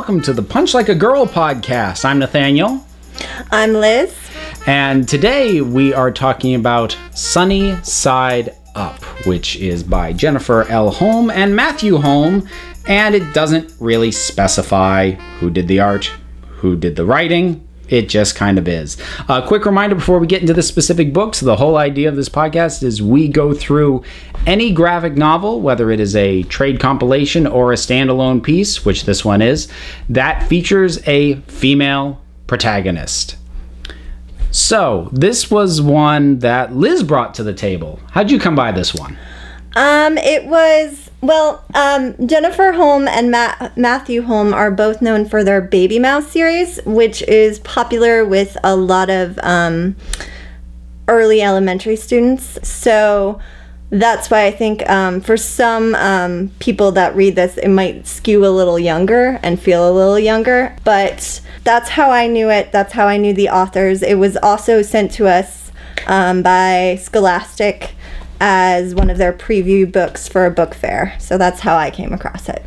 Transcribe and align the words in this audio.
Welcome 0.00 0.22
to 0.22 0.32
the 0.32 0.42
Punch 0.42 0.72
Like 0.72 0.88
a 0.88 0.94
Girl 0.94 1.26
podcast. 1.26 2.06
I'm 2.06 2.18
Nathaniel, 2.20 2.82
I'm 3.50 3.74
Liz. 3.74 4.16
and 4.66 5.06
today 5.06 5.60
we 5.60 5.92
are 5.92 6.10
talking 6.10 6.54
about 6.54 6.96
Sunny 7.14 7.76
Side 7.82 8.56
Up, 8.74 8.98
which 9.26 9.56
is 9.56 9.84
by 9.84 10.14
Jennifer 10.14 10.66
L. 10.70 10.90
Holm 10.90 11.30
and 11.30 11.54
Matthew 11.54 11.98
Holm, 11.98 12.48
and 12.88 13.14
it 13.14 13.34
doesn't 13.34 13.74
really 13.78 14.10
specify 14.10 15.10
who 15.38 15.50
did 15.50 15.68
the 15.68 15.80
art, 15.80 16.06
who 16.48 16.76
did 16.76 16.96
the 16.96 17.04
writing. 17.04 17.68
It 17.90 18.08
just 18.08 18.36
kind 18.36 18.56
of 18.56 18.66
is. 18.68 18.96
A 19.28 19.42
quick 19.46 19.66
reminder 19.66 19.96
before 19.96 20.18
we 20.18 20.26
get 20.26 20.40
into 20.40 20.54
the 20.54 20.62
specific 20.62 21.12
books 21.12 21.40
the 21.40 21.56
whole 21.56 21.76
idea 21.76 22.08
of 22.08 22.16
this 22.16 22.28
podcast 22.28 22.82
is 22.82 23.02
we 23.02 23.28
go 23.28 23.52
through 23.52 24.04
any 24.46 24.72
graphic 24.72 25.16
novel, 25.16 25.60
whether 25.60 25.90
it 25.90 26.00
is 26.00 26.16
a 26.16 26.44
trade 26.44 26.80
compilation 26.80 27.46
or 27.46 27.72
a 27.72 27.76
standalone 27.76 28.42
piece, 28.42 28.84
which 28.84 29.04
this 29.04 29.24
one 29.24 29.42
is, 29.42 29.68
that 30.08 30.44
features 30.44 31.06
a 31.06 31.34
female 31.42 32.22
protagonist. 32.46 33.36
So, 34.52 35.08
this 35.12 35.50
was 35.50 35.80
one 35.80 36.40
that 36.40 36.74
Liz 36.74 37.02
brought 37.02 37.34
to 37.34 37.42
the 37.42 37.54
table. 37.54 38.00
How'd 38.12 38.30
you 38.30 38.38
come 38.38 38.56
by 38.56 38.72
this 38.72 38.94
one? 38.94 39.16
Um, 39.76 40.18
it 40.18 40.46
was 40.46 41.09
well, 41.20 41.64
um, 41.74 42.14
Jennifer 42.26 42.72
Holm 42.72 43.06
and 43.06 43.30
Ma- 43.30 43.70
Matthew 43.76 44.22
Holm 44.22 44.54
are 44.54 44.70
both 44.70 45.02
known 45.02 45.26
for 45.26 45.44
their 45.44 45.60
Babymouse 45.60 46.28
series, 46.28 46.80
which 46.84 47.22
is 47.22 47.58
popular 47.60 48.24
with 48.24 48.56
a 48.64 48.74
lot 48.74 49.10
of 49.10 49.38
um, 49.42 49.96
early 51.08 51.42
elementary 51.42 51.96
students. 51.96 52.58
So 52.66 53.38
that's 53.90 54.30
why 54.30 54.46
I 54.46 54.50
think 54.50 54.88
um, 54.88 55.20
for 55.20 55.36
some 55.36 55.94
um, 55.96 56.50
people 56.58 56.92
that 56.92 57.14
read 57.14 57.36
this, 57.36 57.58
it 57.58 57.68
might 57.68 58.06
skew 58.06 58.46
a 58.46 58.48
little 58.48 58.78
younger 58.78 59.38
and 59.42 59.60
feel 59.60 59.90
a 59.90 59.92
little 59.92 60.18
younger. 60.18 60.74
But 60.84 61.42
that's 61.64 61.90
how 61.90 62.10
I 62.10 62.28
knew 62.28 62.48
it. 62.50 62.72
That's 62.72 62.92
how 62.92 63.06
I 63.06 63.18
knew 63.18 63.34
the 63.34 63.50
authors. 63.50 64.02
It 64.02 64.14
was 64.14 64.36
also 64.36 64.80
sent 64.80 65.10
to 65.12 65.26
us 65.26 65.70
um, 66.06 66.42
by 66.42 66.98
Scholastic 67.00 67.94
as 68.40 68.94
one 68.94 69.10
of 69.10 69.18
their 69.18 69.32
preview 69.32 69.90
books 69.90 70.26
for 70.28 70.46
a 70.46 70.50
book 70.50 70.74
fair. 70.74 71.14
So 71.18 71.36
that's 71.38 71.60
how 71.60 71.76
I 71.76 71.90
came 71.90 72.12
across 72.12 72.48
it. 72.48 72.64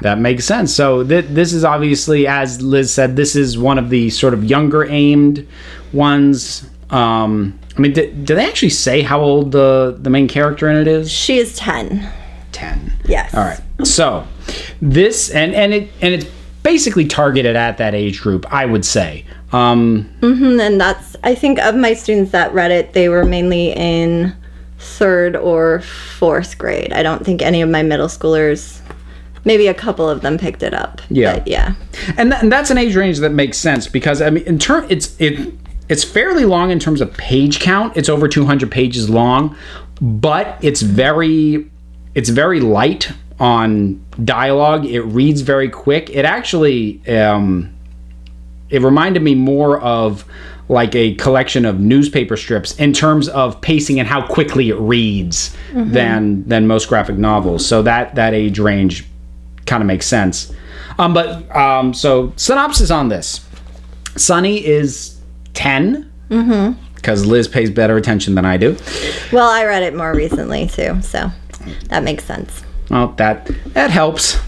That 0.00 0.18
makes 0.18 0.44
sense. 0.44 0.74
So 0.74 1.04
th- 1.04 1.26
this 1.28 1.52
is 1.52 1.64
obviously, 1.64 2.26
as 2.26 2.60
Liz 2.62 2.92
said, 2.92 3.16
this 3.16 3.36
is 3.36 3.58
one 3.58 3.78
of 3.78 3.90
the 3.90 4.10
sort 4.10 4.34
of 4.34 4.44
younger 4.44 4.84
aimed 4.86 5.46
ones. 5.92 6.68
Um, 6.90 7.58
I 7.76 7.80
mean, 7.80 7.92
do, 7.92 8.10
do 8.10 8.34
they 8.34 8.46
actually 8.46 8.70
say 8.70 9.02
how 9.02 9.20
old 9.20 9.52
the 9.52 9.96
the 10.00 10.10
main 10.10 10.26
character 10.26 10.68
in 10.70 10.76
it 10.76 10.88
is? 10.88 11.10
She 11.10 11.38
is 11.38 11.54
10. 11.56 12.10
Ten. 12.52 12.92
Yes. 13.04 13.32
All 13.34 13.44
right. 13.44 13.60
So 13.86 14.26
this 14.82 15.30
and 15.30 15.54
and 15.54 15.72
it 15.72 15.88
and 16.00 16.14
it's 16.14 16.26
basically 16.62 17.06
targeted 17.06 17.54
at 17.56 17.78
that 17.78 17.94
age 17.94 18.20
group, 18.20 18.46
I 18.52 18.66
would 18.66 18.84
say. 18.84 19.24
Um, 19.52 20.08
Mhm, 20.20 20.60
And 20.60 20.80
that's, 20.80 21.16
I 21.24 21.34
think, 21.34 21.58
of 21.58 21.74
my 21.74 21.94
students 21.94 22.32
that 22.32 22.52
read 22.54 22.70
it, 22.70 22.92
they 22.92 23.08
were 23.08 23.24
mainly 23.24 23.72
in 23.72 24.34
third 24.80 25.36
or 25.36 25.80
fourth 25.80 26.58
grade. 26.58 26.92
I 26.92 27.02
don't 27.02 27.24
think 27.24 27.42
any 27.42 27.60
of 27.60 27.68
my 27.68 27.82
middle 27.82 28.08
schoolers, 28.08 28.80
maybe 29.44 29.66
a 29.66 29.74
couple 29.74 30.08
of 30.08 30.22
them 30.22 30.38
picked 30.38 30.62
it 30.62 30.74
up. 30.74 31.00
Yeah. 31.10 31.34
But 31.34 31.46
yeah. 31.46 31.74
and, 32.16 32.30
th- 32.30 32.42
and 32.42 32.50
that's 32.50 32.70
an 32.70 32.78
age 32.78 32.96
range 32.96 33.18
that 33.18 33.30
makes 33.30 33.58
sense 33.58 33.86
because 33.86 34.22
I 34.22 34.30
mean, 34.30 34.44
in 34.44 34.58
turn, 34.58 34.86
it's 34.88 35.20
it 35.20 35.52
it's 35.88 36.04
fairly 36.04 36.44
long 36.44 36.70
in 36.70 36.78
terms 36.78 37.00
of 37.00 37.12
page 37.14 37.60
count. 37.60 37.96
It's 37.96 38.08
over 38.08 38.26
200 38.26 38.70
pages 38.70 39.10
long, 39.10 39.56
but 40.00 40.56
it's 40.62 40.80
very 40.80 41.70
it's 42.14 42.30
very 42.30 42.60
light 42.60 43.12
on 43.38 44.04
dialogue. 44.24 44.86
It 44.86 45.02
reads 45.02 45.42
very 45.42 45.68
quick. 45.68 46.08
It 46.10 46.24
actually 46.24 47.06
um, 47.08 47.74
it 48.70 48.82
reminded 48.82 49.22
me 49.22 49.34
more 49.34 49.80
of 49.80 50.24
like 50.70 50.94
a 50.94 51.14
collection 51.16 51.64
of 51.64 51.80
newspaper 51.80 52.36
strips 52.36 52.76
in 52.76 52.92
terms 52.92 53.28
of 53.28 53.60
pacing 53.60 53.98
and 53.98 54.06
how 54.08 54.24
quickly 54.26 54.68
it 54.70 54.76
reads 54.78 55.54
than 55.74 56.46
than 56.48 56.66
most 56.66 56.88
graphic 56.88 57.16
novels. 57.18 57.66
So 57.66 57.82
that 57.82 58.14
that 58.14 58.34
age 58.34 58.58
range 58.60 59.04
kind 59.66 59.82
of 59.82 59.86
makes 59.88 60.06
sense. 60.06 60.52
Um, 60.98 61.12
but 61.12 61.54
um, 61.54 61.92
so 61.92 62.32
synopsis 62.36 62.90
on 62.90 63.08
this: 63.08 63.44
Sunny 64.16 64.64
is 64.64 65.20
10 65.54 66.06
because 66.94 67.26
Liz 67.26 67.48
pays 67.48 67.70
better 67.70 67.96
attention 67.96 68.36
than 68.36 68.44
I 68.44 68.56
do. 68.56 68.76
Well, 69.32 69.48
I 69.50 69.64
read 69.64 69.82
it 69.82 69.96
more 69.96 70.14
recently 70.14 70.68
too, 70.68 71.00
so 71.02 71.30
that 71.88 72.04
makes 72.04 72.24
sense. 72.24 72.62
Well, 72.90 73.08
that 73.16 73.50
that 73.74 73.90
helps. 73.90 74.38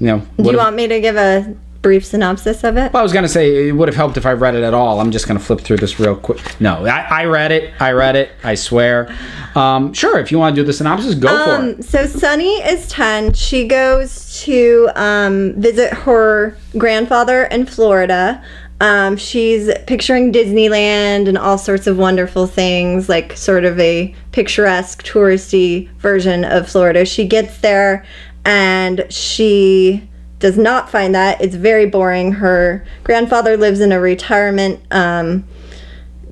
You 0.00 0.06
know, 0.08 0.18
Do 0.18 0.26
you 0.38 0.44
have- 0.50 0.56
want 0.56 0.74
me 0.76 0.88
to 0.88 1.00
give 1.00 1.14
a 1.16 1.54
brief 1.84 2.04
synopsis 2.04 2.64
of 2.64 2.76
it? 2.78 2.92
Well, 2.92 3.00
I 3.00 3.04
was 3.04 3.12
gonna 3.12 3.28
say 3.28 3.68
it 3.68 3.72
would 3.72 3.86
have 3.86 3.94
helped 3.94 4.16
if 4.16 4.24
I 4.26 4.32
read 4.32 4.56
it 4.56 4.64
at 4.64 4.74
all. 4.74 5.00
I'm 5.00 5.12
just 5.12 5.28
gonna 5.28 5.38
flip 5.38 5.60
through 5.60 5.76
this 5.76 6.00
real 6.00 6.16
quick. 6.16 6.58
No, 6.60 6.84
I, 6.86 7.22
I 7.22 7.24
read 7.26 7.52
it. 7.52 7.74
I 7.78 7.92
read 7.92 8.16
it. 8.16 8.32
I 8.42 8.56
swear. 8.56 9.14
Um, 9.54 9.92
sure, 9.92 10.18
if 10.18 10.32
you 10.32 10.38
want 10.38 10.56
to 10.56 10.62
do 10.62 10.66
the 10.66 10.72
synopsis, 10.72 11.14
go 11.14 11.28
for 11.28 11.34
it. 11.34 11.74
Um, 11.76 11.82
so 11.82 12.06
Sunny 12.06 12.54
is 12.62 12.88
10. 12.88 13.34
She 13.34 13.68
goes 13.68 14.40
to 14.42 14.90
um, 14.96 15.52
visit 15.54 15.92
her 15.92 16.56
grandfather 16.76 17.44
in 17.44 17.66
Florida. 17.66 18.42
Um, 18.80 19.16
she's 19.16 19.70
picturing 19.86 20.32
Disneyland 20.32 21.28
and 21.28 21.38
all 21.38 21.58
sorts 21.58 21.86
of 21.86 21.98
wonderful 21.98 22.46
things, 22.46 23.08
like 23.08 23.36
sort 23.36 23.64
of 23.64 23.78
a 23.78 24.14
picturesque, 24.32 25.04
touristy 25.04 25.90
version 25.98 26.44
of 26.44 26.68
Florida. 26.68 27.04
She 27.04 27.26
gets 27.26 27.58
there 27.58 28.04
and 28.44 29.06
she 29.10 30.08
does 30.44 30.58
not 30.58 30.90
find 30.90 31.14
that. 31.14 31.40
It's 31.40 31.54
very 31.54 31.86
boring. 31.86 32.32
Her 32.32 32.84
grandfather 33.02 33.56
lives 33.56 33.80
in 33.80 33.92
a 33.92 33.98
retirement 33.98 34.78
um, 34.90 35.44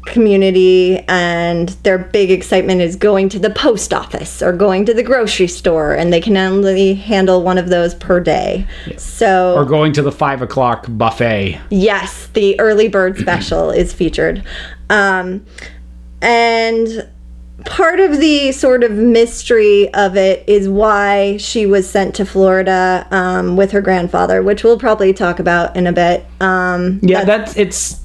community 0.04 0.98
and 1.08 1.70
their 1.82 1.96
big 1.96 2.30
excitement 2.30 2.82
is 2.82 2.94
going 2.94 3.30
to 3.30 3.38
the 3.38 3.48
post 3.48 3.94
office 3.94 4.42
or 4.42 4.52
going 4.52 4.84
to 4.84 4.92
the 4.92 5.02
grocery 5.02 5.46
store 5.46 5.94
and 5.94 6.12
they 6.12 6.20
can 6.20 6.36
only 6.36 6.92
handle 6.92 7.42
one 7.42 7.56
of 7.56 7.70
those 7.70 7.94
per 7.94 8.20
day 8.20 8.66
so 8.98 9.54
Or 9.56 9.64
going 9.64 9.94
to 9.94 10.02
the 10.02 10.12
five 10.12 10.42
o'clock 10.42 10.84
buffet. 10.88 11.58
yes 11.70 12.26
the 12.34 12.58
early 12.60 12.88
bird 12.88 13.16
special 13.16 13.70
is 13.70 13.92
featured 13.94 14.44
um, 14.90 15.46
and 16.20 17.08
part 17.64 18.00
of 18.00 18.18
the 18.18 18.52
sort 18.52 18.84
of 18.84 18.92
mystery 18.92 19.92
of 19.94 20.16
it 20.16 20.48
is 20.48 20.68
why 20.68 21.36
she 21.36 21.66
was 21.66 21.88
sent 21.88 22.14
to 22.14 22.24
florida 22.24 23.06
um, 23.10 23.56
with 23.56 23.70
her 23.72 23.80
grandfather 23.80 24.42
which 24.42 24.64
we'll 24.64 24.78
probably 24.78 25.12
talk 25.12 25.38
about 25.38 25.76
in 25.76 25.86
a 25.86 25.92
bit 25.92 26.26
um, 26.40 26.98
Yeah, 27.02 27.24
that's 27.24 27.56
it's. 27.56 28.00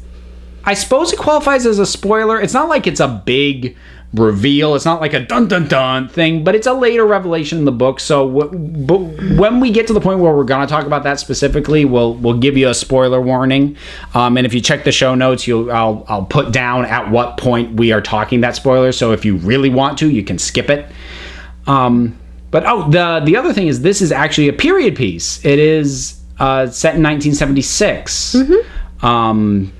I 0.63 0.73
suppose 0.73 1.13
it 1.13 1.19
qualifies 1.19 1.65
as 1.65 1.79
a 1.79 1.85
spoiler. 1.85 2.41
It's 2.41 2.53
not 2.53 2.67
like 2.67 2.87
it's 2.87 2.99
a 2.99 3.07
big 3.25 3.77
reveal. 4.17 4.75
It's 4.75 4.85
not 4.85 5.01
like 5.01 5.13
a 5.13 5.19
dun 5.19 5.47
dun 5.47 5.67
dun 5.67 6.07
thing, 6.09 6.43
but 6.43 6.55
it's 6.55 6.67
a 6.67 6.73
later 6.73 7.05
revelation 7.05 7.57
in 7.59 7.65
the 7.65 7.71
book. 7.71 7.99
So, 7.99 8.27
w- 8.31 8.57
but 8.57 8.97
when 9.37 9.59
we 9.59 9.71
get 9.71 9.87
to 9.87 9.93
the 9.93 10.01
point 10.01 10.19
where 10.19 10.33
we're 10.35 10.43
gonna 10.43 10.67
talk 10.67 10.85
about 10.85 11.03
that 11.03 11.19
specifically, 11.19 11.85
we'll 11.85 12.15
we'll 12.15 12.37
give 12.37 12.57
you 12.57 12.69
a 12.69 12.73
spoiler 12.73 13.21
warning. 13.21 13.77
Um, 14.13 14.37
and 14.37 14.45
if 14.45 14.53
you 14.53 14.61
check 14.61 14.83
the 14.83 14.91
show 14.91 15.15
notes, 15.15 15.47
you'll 15.47 15.71
I'll 15.71 16.05
I'll 16.07 16.25
put 16.25 16.51
down 16.51 16.85
at 16.85 17.09
what 17.09 17.37
point 17.37 17.75
we 17.79 17.91
are 17.91 18.01
talking 18.01 18.41
that 18.41 18.55
spoiler. 18.55 18.91
So 18.91 19.11
if 19.11 19.25
you 19.25 19.37
really 19.37 19.69
want 19.69 19.97
to, 19.99 20.09
you 20.09 20.23
can 20.23 20.37
skip 20.39 20.69
it. 20.69 20.85
Um, 21.67 22.17
but 22.51 22.63
oh, 22.65 22.89
the 22.89 23.21
the 23.25 23.35
other 23.35 23.53
thing 23.53 23.67
is 23.67 23.81
this 23.81 24.01
is 24.01 24.11
actually 24.11 24.47
a 24.47 24.53
period 24.53 24.95
piece. 24.95 25.43
It 25.45 25.59
is 25.59 26.19
uh, 26.39 26.67
set 26.67 26.95
in 26.95 27.03
1976. 27.03 28.35
Um, 29.01 29.71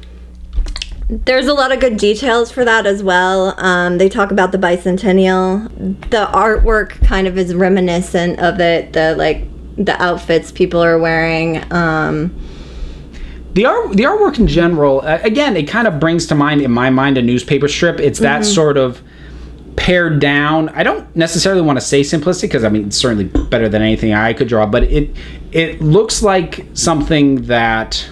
There's 1.09 1.48
a 1.48 1.54
lot 1.54 1.71
of 1.71 1.80
good 1.80 1.98
details 1.98 2.51
for 2.51 2.65
that 2.65 2.86
as 2.86 3.01
well. 3.01 3.56
Um, 3.57 3.98
they 3.98 4.09
talk 4.09 4.31
about 4.31 4.51
the 4.51 4.57
bicentennial. 4.57 5.69
The 6.09 6.25
artwork 6.33 7.01
kind 7.06 7.27
of 7.27 7.38
is 7.38 7.56
reminiscent 7.56 8.39
of 8.39 8.59
it. 8.59 8.92
The 8.92 9.15
like 9.15 9.45
the 9.77 10.01
outfits 10.01 10.51
people 10.51 10.83
are 10.83 11.00
wearing. 11.00 11.63
Um, 11.71 12.36
the 13.54 13.65
art 13.65 13.92
the 13.95 14.04
artwork 14.04 14.38
in 14.38 14.48
general 14.48 15.01
uh, 15.01 15.18
again 15.24 15.57
it 15.57 15.68
kind 15.68 15.88
of 15.88 16.00
brings 16.00 16.27
to 16.27 16.36
mind 16.36 16.62
in 16.62 16.69
my 16.69 16.92
mind 16.92 17.18
a 17.18 17.24
newspaper 17.24 17.68
strip 17.68 18.00
it's 18.00 18.19
that 18.19 18.45
sort 18.45 18.77
of 18.77 19.01
pared 19.75 20.19
down 20.19 20.69
i 20.69 20.83
don't 20.83 21.15
necessarily 21.15 21.63
want 21.63 21.75
to 21.75 21.83
say 21.83 22.01
simplistic 22.01 22.44
because 22.44 22.63
i 22.63 22.69
mean 22.69 22.86
it's 22.86 22.98
certainly 22.98 23.24
better 23.24 23.68
than 23.68 23.81
anything 23.81 24.13
i 24.13 24.31
could 24.31 24.48
draw 24.48 24.68
but 24.68 24.83
it 24.83 25.10
it 25.51 25.81
looks 25.81 26.21
like 26.21 26.68
something 26.75 27.42
that 27.44 28.07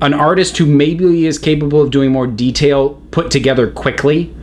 an 0.00 0.14
artist 0.14 0.56
who 0.58 0.66
maybe 0.66 1.26
is 1.26 1.38
capable 1.38 1.80
of 1.80 1.90
doing 1.90 2.10
more 2.12 2.26
detail 2.26 3.00
put 3.10 3.30
together 3.30 3.70
quickly 3.70 4.34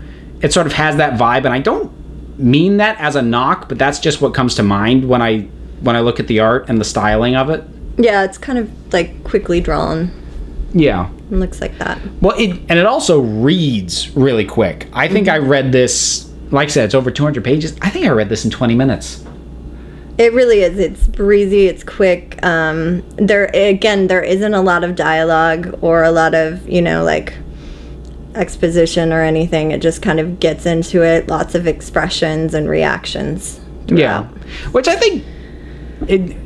it 0.42 0.52
sort 0.52 0.66
of 0.66 0.74
has 0.74 0.98
that 0.98 1.20
vibe 1.20 1.46
and 1.46 1.50
i 1.50 1.60
don't 1.60 1.92
mean 2.40 2.78
that 2.78 3.00
as 3.00 3.16
a 3.16 3.22
knock 3.22 3.70
but 3.70 3.78
that's 3.78 4.00
just 4.00 4.22
what 4.22 4.34
comes 4.34 4.56
to 4.56 4.64
mind 4.64 5.08
when 5.08 5.22
i 5.22 5.42
when 5.82 5.96
i 5.96 6.00
look 6.00 6.20
at 6.20 6.28
the 6.28 6.40
art 6.40 6.68
and 6.70 6.80
the 6.80 6.86
styling 6.86 7.36
of 7.36 7.50
it 7.50 7.64
yeah, 7.98 8.24
it's 8.24 8.38
kind 8.38 8.58
of 8.58 8.94
like 8.94 9.24
quickly 9.24 9.62
drawn. 9.62 10.12
yeah 10.74 11.10
It 11.32 11.36
looks 11.36 11.62
like 11.62 11.78
that. 11.80 12.00
Well, 12.22 12.38
it 12.38 12.50
and 12.70 12.80
it 12.80 12.86
also 12.86 13.20
reads 13.20 14.16
really 14.16 14.46
quick. 14.46 14.88
I 14.94 15.08
think 15.08 15.28
mm-hmm. 15.28 15.44
I 15.44 15.48
read 15.48 15.72
this. 15.72 16.30
Like 16.52 16.68
I 16.68 16.72
said, 16.72 16.86
it's 16.86 16.96
over 16.96 17.12
200 17.12 17.44
pages. 17.44 17.78
I 17.82 17.90
think 17.90 18.06
I 18.06 18.10
read 18.10 18.30
this 18.30 18.44
in 18.44 18.52
20 18.52 18.76
minutes. 18.76 19.26
It 20.18 20.34
really 20.34 20.62
is. 20.62 20.78
It's 20.78 21.08
breezy. 21.08 21.68
It's 21.68 21.84
quick. 21.84 22.44
Um, 22.44 23.04
there 23.16 23.50
again, 23.54 24.08
there 24.08 24.22
isn't 24.24 24.54
a 24.54 24.62
lot 24.62 24.84
of 24.84 24.96
dialogue 24.96 25.78
or 25.82 26.04
a 26.04 26.12
lot 26.12 26.36
of 26.36 26.68
you 26.70 26.82
know 26.82 27.04
like 27.04 27.34
exposition 28.36 29.12
or 29.12 29.22
anything. 29.22 29.72
It 29.72 29.82
just 29.82 30.02
kind 30.02 30.20
of 30.20 30.40
gets 30.40 30.66
into 30.66 31.04
it. 31.04 31.28
Lots 31.28 31.56
of 31.56 31.68
expressions 31.68 32.54
and 32.54 32.70
reactions. 32.70 33.60
Yeah, 33.88 34.28
which 34.72 34.88
I 34.88 34.96
think 34.96 35.26
it 36.08 36.38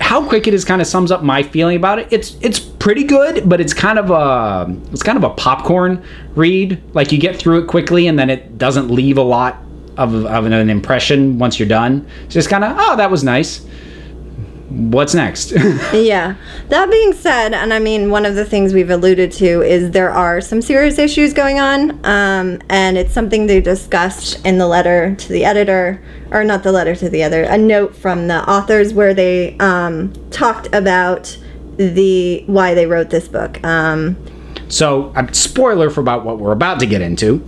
how 0.00 0.26
quick 0.26 0.46
it 0.46 0.54
is 0.54 0.64
kind 0.64 0.80
of 0.80 0.86
sums 0.86 1.10
up 1.10 1.22
my 1.22 1.42
feeling 1.42 1.76
about 1.76 1.98
it. 1.98 2.08
It's 2.10 2.36
it's 2.40 2.58
pretty 2.58 3.04
good, 3.04 3.48
but 3.48 3.60
it's 3.60 3.72
kind 3.72 3.98
of 3.98 4.10
a 4.10 4.74
it's 4.92 5.02
kind 5.02 5.16
of 5.16 5.24
a 5.24 5.30
popcorn 5.30 6.04
read. 6.34 6.82
Like 6.94 7.12
you 7.12 7.18
get 7.18 7.36
through 7.36 7.62
it 7.62 7.66
quickly, 7.68 8.06
and 8.06 8.18
then 8.18 8.30
it 8.30 8.58
doesn't 8.58 8.90
leave 8.90 9.18
a 9.18 9.22
lot 9.22 9.62
of, 10.00 10.26
of 10.26 10.46
an 10.46 10.70
impression 10.70 11.38
once 11.38 11.58
you're 11.58 11.68
done. 11.68 12.08
It's 12.24 12.34
just 12.34 12.48
kind 12.48 12.64
of 12.64 12.74
oh 12.78 12.96
that 12.96 13.10
was 13.10 13.22
nice. 13.22 13.66
What's 14.70 15.14
next? 15.14 15.52
Yeah. 15.92 16.36
That 16.68 16.88
being 16.90 17.12
said, 17.12 17.52
and 17.52 17.74
I 17.74 17.80
mean, 17.80 18.10
one 18.10 18.24
of 18.24 18.36
the 18.36 18.44
things 18.44 18.72
we've 18.72 18.90
alluded 18.90 19.32
to 19.32 19.62
is 19.62 19.90
there 19.90 20.10
are 20.10 20.40
some 20.40 20.62
serious 20.62 20.98
issues 20.98 21.32
going 21.32 21.58
on, 21.58 21.90
um, 22.06 22.60
and 22.68 22.96
it's 22.96 23.12
something 23.12 23.48
they 23.48 23.60
discussed 23.60 24.44
in 24.46 24.58
the 24.58 24.68
letter 24.68 25.16
to 25.16 25.32
the 25.32 25.44
editor, 25.44 26.00
or 26.30 26.44
not 26.44 26.62
the 26.62 26.70
letter 26.70 26.94
to 26.94 27.10
the 27.10 27.22
editor, 27.22 27.50
a 27.50 27.58
note 27.58 27.96
from 27.96 28.28
the 28.28 28.48
authors 28.48 28.94
where 28.94 29.12
they 29.12 29.58
um, 29.58 30.12
talked 30.30 30.72
about 30.72 31.36
the 31.76 32.44
why 32.46 32.72
they 32.74 32.86
wrote 32.86 33.10
this 33.10 33.26
book. 33.26 33.62
Um, 33.64 34.16
so, 34.68 35.12
a 35.16 35.34
spoiler 35.34 35.90
for 35.90 36.00
about 36.00 36.24
what 36.24 36.38
we're 36.38 36.52
about 36.52 36.78
to 36.78 36.86
get 36.86 37.02
into. 37.02 37.44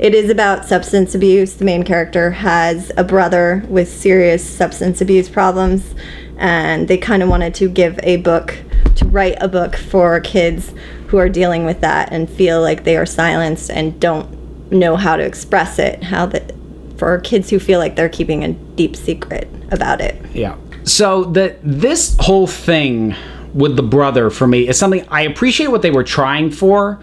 It 0.00 0.14
is 0.14 0.30
about 0.30 0.64
substance 0.64 1.14
abuse. 1.14 1.52
The 1.52 1.66
main 1.66 1.82
character 1.82 2.30
has 2.30 2.90
a 2.96 3.04
brother 3.04 3.62
with 3.68 3.86
serious 3.86 4.42
substance 4.42 5.02
abuse 5.02 5.28
problems, 5.28 5.94
and 6.38 6.88
they 6.88 6.96
kind 6.96 7.22
of 7.22 7.28
wanted 7.28 7.54
to 7.56 7.68
give 7.68 8.00
a 8.02 8.16
book, 8.16 8.56
to 8.94 9.06
write 9.06 9.36
a 9.42 9.46
book 9.46 9.76
for 9.76 10.18
kids 10.20 10.72
who 11.08 11.18
are 11.18 11.28
dealing 11.28 11.66
with 11.66 11.82
that 11.82 12.10
and 12.12 12.30
feel 12.30 12.62
like 12.62 12.84
they 12.84 12.96
are 12.96 13.04
silenced 13.04 13.68
and 13.70 14.00
don't 14.00 14.72
know 14.72 14.96
how 14.96 15.16
to 15.16 15.22
express 15.22 15.78
it. 15.78 16.02
How 16.02 16.24
that 16.24 16.54
for 16.96 17.18
kids 17.20 17.50
who 17.50 17.58
feel 17.58 17.78
like 17.78 17.94
they're 17.94 18.08
keeping 18.08 18.42
a 18.42 18.54
deep 18.54 18.96
secret 18.96 19.48
about 19.70 20.00
it. 20.00 20.16
Yeah. 20.32 20.56
So 20.84 21.24
the 21.24 21.58
this 21.62 22.16
whole 22.20 22.46
thing 22.46 23.14
with 23.52 23.76
the 23.76 23.82
brother 23.82 24.30
for 24.30 24.46
me 24.46 24.66
is 24.66 24.78
something 24.78 25.06
I 25.10 25.22
appreciate 25.22 25.66
what 25.66 25.82
they 25.82 25.90
were 25.90 26.04
trying 26.04 26.50
for, 26.50 26.98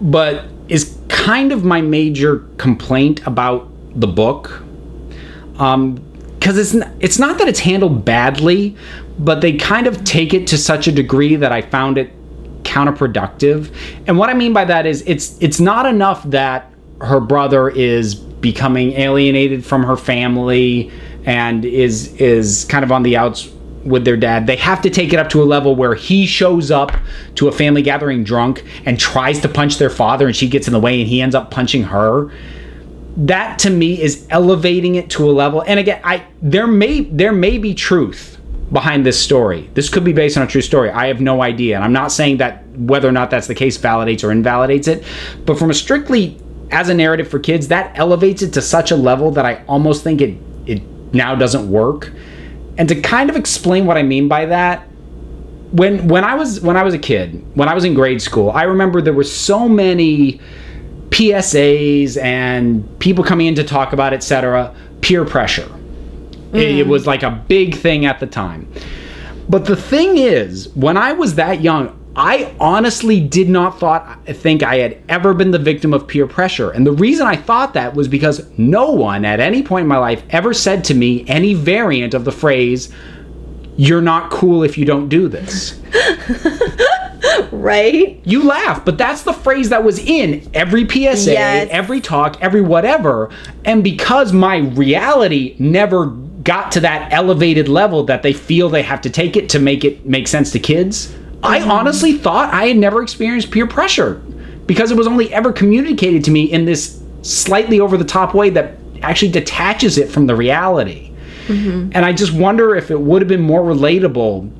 but 0.00 0.44
is 0.68 0.99
kind 1.10 1.52
of 1.52 1.64
my 1.64 1.80
major 1.80 2.38
complaint 2.56 3.26
about 3.26 3.68
the 3.94 4.06
book. 4.06 4.62
Um, 5.58 6.00
because 6.38 6.56
it's 6.56 6.74
n- 6.74 6.96
it's 7.00 7.18
not 7.18 7.36
that 7.36 7.48
it's 7.48 7.60
handled 7.60 8.02
badly, 8.02 8.74
but 9.18 9.42
they 9.42 9.58
kind 9.58 9.86
of 9.86 10.02
take 10.04 10.32
it 10.32 10.46
to 10.46 10.56
such 10.56 10.88
a 10.88 10.92
degree 10.92 11.36
that 11.36 11.52
I 11.52 11.60
found 11.60 11.98
it 11.98 12.10
counterproductive. 12.62 13.70
And 14.06 14.16
what 14.16 14.30
I 14.30 14.34
mean 14.34 14.54
by 14.54 14.64
that 14.64 14.86
is 14.86 15.04
it's 15.06 15.36
it's 15.42 15.60
not 15.60 15.84
enough 15.84 16.22
that 16.30 16.72
her 17.02 17.20
brother 17.20 17.68
is 17.68 18.14
becoming 18.14 18.92
alienated 18.92 19.66
from 19.66 19.82
her 19.82 19.96
family 19.96 20.90
and 21.26 21.66
is 21.66 22.14
is 22.14 22.64
kind 22.66 22.84
of 22.84 22.90
on 22.90 23.02
the 23.02 23.18
outs 23.18 23.50
with 23.84 24.04
their 24.04 24.16
dad. 24.16 24.46
They 24.46 24.56
have 24.56 24.82
to 24.82 24.90
take 24.90 25.12
it 25.12 25.18
up 25.18 25.28
to 25.30 25.42
a 25.42 25.44
level 25.44 25.74
where 25.74 25.94
he 25.94 26.26
shows 26.26 26.70
up 26.70 26.92
to 27.36 27.48
a 27.48 27.52
family 27.52 27.82
gathering 27.82 28.24
drunk 28.24 28.64
and 28.84 28.98
tries 28.98 29.40
to 29.40 29.48
punch 29.48 29.78
their 29.78 29.90
father 29.90 30.26
and 30.26 30.36
she 30.36 30.48
gets 30.48 30.66
in 30.66 30.72
the 30.72 30.80
way 30.80 31.00
and 31.00 31.08
he 31.08 31.22
ends 31.22 31.34
up 31.34 31.50
punching 31.50 31.84
her. 31.84 32.30
That 33.16 33.58
to 33.60 33.70
me 33.70 34.00
is 34.00 34.26
elevating 34.30 34.94
it 34.94 35.10
to 35.10 35.28
a 35.28 35.32
level. 35.32 35.62
And 35.66 35.80
again 35.80 36.00
i 36.04 36.24
there 36.42 36.66
may 36.66 37.02
there 37.02 37.32
may 37.32 37.58
be 37.58 37.74
truth 37.74 38.38
behind 38.72 39.04
this 39.04 39.20
story. 39.20 39.68
This 39.74 39.88
could 39.88 40.04
be 40.04 40.12
based 40.12 40.36
on 40.36 40.44
a 40.44 40.46
true 40.46 40.60
story. 40.60 40.90
I 40.90 41.06
have 41.06 41.20
no 41.20 41.42
idea. 41.42 41.76
And 41.76 41.84
i'm 41.84 41.92
not 41.92 42.12
saying 42.12 42.36
that 42.36 42.66
whether 42.76 43.08
or 43.08 43.12
not 43.12 43.30
that's 43.30 43.46
the 43.46 43.54
case 43.54 43.76
validates 43.78 44.22
or 44.22 44.30
invalidates 44.30 44.88
it. 44.88 45.04
But 45.44 45.58
from 45.58 45.70
a 45.70 45.74
strictly 45.74 46.38
as 46.70 46.88
a 46.88 46.94
narrative 46.94 47.28
for 47.28 47.38
kids 47.38 47.68
that 47.68 47.98
elevates 47.98 48.42
it 48.42 48.52
to 48.52 48.62
such 48.62 48.90
a 48.90 48.96
level 48.96 49.32
that 49.32 49.44
i 49.44 49.64
almost 49.66 50.04
think 50.04 50.20
it 50.20 50.38
it 50.66 50.82
now 51.12 51.34
doesn't 51.34 51.68
work 51.68 52.12
and 52.78 52.88
to 52.88 53.00
kind 53.00 53.30
of 53.30 53.36
explain 53.36 53.86
what 53.86 53.96
i 53.96 54.02
mean 54.02 54.28
by 54.28 54.46
that 54.46 54.86
when 55.72 56.08
when 56.08 56.24
i 56.24 56.34
was 56.34 56.60
when 56.60 56.76
i 56.76 56.82
was 56.82 56.94
a 56.94 56.98
kid 56.98 57.44
when 57.54 57.68
i 57.68 57.74
was 57.74 57.84
in 57.84 57.94
grade 57.94 58.20
school 58.20 58.50
i 58.50 58.62
remember 58.62 59.00
there 59.00 59.12
were 59.12 59.24
so 59.24 59.68
many 59.68 60.40
PSAs 61.10 62.16
and 62.22 62.98
people 63.00 63.24
coming 63.24 63.48
in 63.48 63.54
to 63.56 63.64
talk 63.64 63.92
about, 63.92 64.12
etc. 64.12 64.74
Peer 65.00 65.24
pressure. 65.24 65.70
It, 66.52 66.78
it 66.78 66.86
mm. 66.86 66.88
was 66.88 67.06
like 67.06 67.22
a 67.22 67.30
big 67.30 67.74
thing 67.74 68.06
at 68.06 68.20
the 68.20 68.26
time. 68.26 68.72
But 69.48 69.66
the 69.66 69.76
thing 69.76 70.16
is, 70.16 70.68
when 70.70 70.96
I 70.96 71.12
was 71.12 71.34
that 71.34 71.60
young, 71.60 71.99
I 72.16 72.52
honestly 72.58 73.20
did 73.20 73.48
not 73.48 73.78
thought 73.78 74.26
think 74.26 74.62
I 74.62 74.76
had 74.76 74.98
ever 75.08 75.32
been 75.32 75.52
the 75.52 75.58
victim 75.58 75.94
of 75.94 76.08
peer 76.08 76.26
pressure. 76.26 76.70
And 76.70 76.86
the 76.86 76.92
reason 76.92 77.26
I 77.26 77.36
thought 77.36 77.74
that 77.74 77.94
was 77.94 78.08
because 78.08 78.46
no 78.58 78.90
one 78.90 79.24
at 79.24 79.38
any 79.38 79.62
point 79.62 79.82
in 79.84 79.88
my 79.88 79.98
life 79.98 80.22
ever 80.30 80.52
said 80.52 80.82
to 80.84 80.94
me 80.94 81.24
any 81.28 81.54
variant 81.54 82.12
of 82.14 82.24
the 82.24 82.32
phrase, 82.32 82.92
you're 83.76 84.02
not 84.02 84.30
cool 84.30 84.64
if 84.64 84.76
you 84.76 84.84
don't 84.84 85.08
do 85.08 85.28
this. 85.28 85.80
Right? 87.52 88.20
You 88.24 88.42
laugh, 88.44 88.84
but 88.84 88.96
that's 88.96 89.22
the 89.22 89.32
phrase 89.32 89.68
that 89.68 89.84
was 89.84 89.98
in 89.98 90.48
every 90.54 90.88
PSA, 90.88 91.32
Yes. 91.32 91.68
every 91.70 92.00
talk, 92.00 92.40
every 92.40 92.60
whatever. 92.60 93.30
And 93.64 93.84
because 93.84 94.32
my 94.32 94.58
reality 94.58 95.56
never 95.58 96.06
got 96.06 96.72
to 96.72 96.80
that 96.80 97.12
elevated 97.12 97.68
level 97.68 98.04
that 98.04 98.22
they 98.22 98.32
feel 98.32 98.68
they 98.68 98.82
have 98.82 99.00
to 99.02 99.10
take 99.10 99.36
it 99.36 99.48
to 99.50 99.58
make 99.58 99.84
it 99.84 100.06
make 100.06 100.28
sense 100.28 100.50
to 100.52 100.58
kids, 100.58 101.14
I 101.42 101.60
mm-hmm. 101.60 101.70
honestly 101.70 102.12
thought 102.14 102.52
I 102.52 102.66
had 102.66 102.76
never 102.76 103.02
experienced 103.02 103.50
peer 103.50 103.66
pressure 103.66 104.14
because 104.66 104.90
it 104.90 104.96
was 104.96 105.06
only 105.06 105.32
ever 105.32 105.52
communicated 105.52 106.24
to 106.24 106.30
me 106.30 106.44
in 106.44 106.64
this 106.64 107.02
slightly 107.22 107.80
over 107.80 107.96
the 107.96 108.04
top 108.04 108.34
way 108.34 108.50
that 108.50 108.76
actually 109.02 109.30
detaches 109.32 109.98
it 109.98 110.10
from 110.10 110.26
the 110.26 110.34
reality. 110.34 111.10
Mm-hmm. 111.46 111.90
And 111.92 112.04
I 112.04 112.12
just 112.12 112.32
wonder 112.32 112.76
if 112.76 112.90
it 112.90 113.00
would 113.00 113.22
have 113.22 113.28
been 113.28 113.40
more 113.40 113.62
relatable 113.62 114.50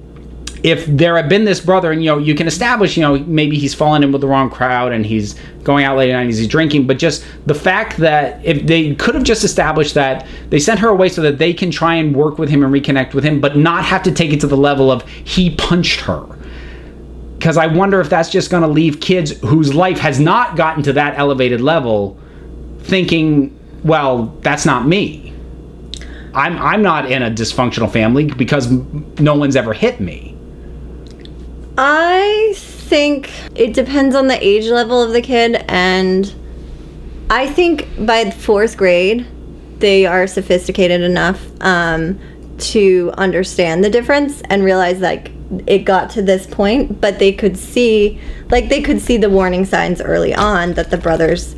if 0.62 0.84
there 0.86 1.16
had 1.16 1.28
been 1.28 1.44
this 1.44 1.60
brother 1.60 1.90
and 1.90 2.02
you 2.02 2.10
know 2.10 2.18
you 2.18 2.34
can 2.34 2.46
establish 2.46 2.96
you 2.96 3.02
know 3.02 3.18
maybe 3.20 3.58
he's 3.58 3.74
fallen 3.74 4.02
in 4.02 4.12
with 4.12 4.20
the 4.20 4.26
wrong 4.26 4.50
crowd 4.50 4.92
and 4.92 5.06
he's 5.06 5.34
going 5.62 5.84
out 5.84 5.96
late 5.96 6.10
at 6.10 6.14
night 6.14 6.22
and 6.22 6.30
he's 6.30 6.46
drinking 6.46 6.86
but 6.86 6.98
just 6.98 7.24
the 7.46 7.54
fact 7.54 7.96
that 7.96 8.44
if 8.44 8.66
they 8.66 8.94
could 8.96 9.14
have 9.14 9.24
just 9.24 9.42
established 9.42 9.94
that 9.94 10.26
they 10.50 10.58
sent 10.58 10.78
her 10.78 10.88
away 10.88 11.08
so 11.08 11.22
that 11.22 11.38
they 11.38 11.54
can 11.54 11.70
try 11.70 11.94
and 11.94 12.14
work 12.14 12.38
with 12.38 12.50
him 12.50 12.62
and 12.62 12.72
reconnect 12.72 13.14
with 13.14 13.24
him 13.24 13.40
but 13.40 13.56
not 13.56 13.84
have 13.84 14.02
to 14.02 14.12
take 14.12 14.32
it 14.32 14.40
to 14.40 14.46
the 14.46 14.56
level 14.56 14.90
of 14.90 15.06
he 15.08 15.54
punched 15.56 16.00
her 16.00 16.26
because 17.40 17.56
i 17.56 17.66
wonder 17.66 18.00
if 18.02 18.10
that's 18.10 18.28
just 18.28 18.50
going 18.50 18.62
to 18.62 18.68
leave 18.68 19.00
kids 19.00 19.32
whose 19.40 19.74
life 19.74 19.98
has 19.98 20.20
not 20.20 20.56
gotten 20.56 20.82
to 20.82 20.92
that 20.92 21.18
elevated 21.18 21.60
level 21.62 22.20
thinking 22.80 23.58
well 23.82 24.26
that's 24.42 24.66
not 24.66 24.86
me. 24.86 25.32
I'm 26.34 26.58
i'm 26.58 26.82
not 26.82 27.10
in 27.10 27.22
a 27.22 27.30
dysfunctional 27.30 27.90
family 27.90 28.26
because 28.26 28.70
no 28.70 29.34
one's 29.34 29.56
ever 29.56 29.72
hit 29.72 30.00
me. 30.00 30.36
I 31.78 32.52
think 32.56 33.30
it 33.56 33.72
depends 33.72 34.14
on 34.14 34.26
the 34.26 34.44
age 34.44 34.66
level 34.66 35.02
of 35.02 35.12
the 35.12 35.22
kid, 35.22 35.64
and 35.68 36.32
I 37.30 37.46
think 37.48 37.88
by 38.04 38.30
fourth 38.30 38.76
grade, 38.76 39.26
they 39.78 40.04
are 40.04 40.26
sophisticated 40.26 41.00
enough 41.00 41.40
um, 41.62 42.20
to 42.60 43.12
understand 43.16 43.82
the 43.84 43.90
difference 43.90 44.42
and 44.50 44.64
realize 44.64 45.00
like 45.00 45.30
it 45.66 45.80
got 45.80 46.10
to 46.10 46.22
this 46.22 46.46
point, 46.46 47.00
but 47.00 47.18
they 47.18 47.32
could 47.32 47.56
see, 47.56 48.20
like 48.50 48.68
they 48.68 48.82
could 48.82 49.00
see 49.00 49.16
the 49.16 49.30
warning 49.30 49.64
signs 49.64 50.00
early 50.00 50.34
on 50.34 50.74
that 50.74 50.90
the 50.90 50.96
brothers 50.98 51.56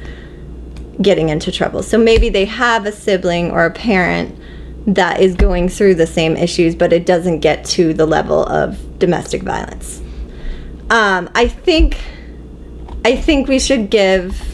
getting 1.00 1.28
into 1.28 1.50
trouble. 1.50 1.82
So 1.82 1.98
maybe 1.98 2.28
they 2.28 2.44
have 2.46 2.86
a 2.86 2.92
sibling 2.92 3.50
or 3.50 3.66
a 3.66 3.70
parent 3.70 4.38
that 4.86 5.20
is 5.20 5.34
going 5.34 5.68
through 5.68 5.94
the 5.94 6.06
same 6.06 6.36
issues, 6.36 6.74
but 6.74 6.92
it 6.92 7.06
doesn't 7.06 7.40
get 7.40 7.64
to 7.64 7.94
the 7.94 8.06
level 8.06 8.44
of 8.46 8.98
domestic 8.98 9.42
violence. 9.42 10.00
Um, 10.90 11.30
I 11.34 11.48
think 11.48 11.98
I 13.04 13.16
think 13.16 13.48
we 13.48 13.58
should 13.58 13.90
give 13.90 14.51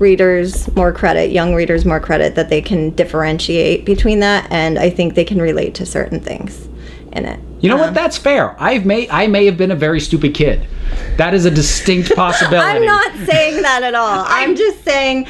readers 0.00 0.72
more 0.74 0.92
credit, 0.92 1.30
young 1.30 1.54
readers 1.54 1.84
more 1.84 2.00
credit 2.00 2.34
that 2.34 2.48
they 2.48 2.60
can 2.60 2.90
differentiate 2.90 3.84
between 3.84 4.20
that, 4.20 4.46
and 4.50 4.78
I 4.78 4.90
think 4.90 5.14
they 5.14 5.24
can 5.24 5.40
relate 5.40 5.74
to 5.76 5.86
certain 5.86 6.20
things 6.20 6.68
in 7.12 7.24
it. 7.24 7.40
You 7.60 7.68
know 7.68 7.74
Um, 7.76 7.80
what? 7.80 7.94
That's 7.94 8.16
fair. 8.16 8.54
I've 8.62 8.86
may 8.86 9.08
I 9.10 9.26
may 9.26 9.46
have 9.46 9.56
been 9.56 9.70
a 9.70 9.76
very 9.76 10.00
stupid 10.00 10.34
kid. 10.34 10.66
That 11.16 11.34
is 11.34 11.44
a 11.44 11.50
distinct 11.50 12.14
possibility. 12.16 12.78
I'm 12.78 12.84
not 12.86 13.12
saying 13.26 13.62
that 13.62 13.82
at 13.82 13.94
all. 13.94 14.24
I'm 14.28 14.54
just 14.54 14.84
saying, 14.84 15.26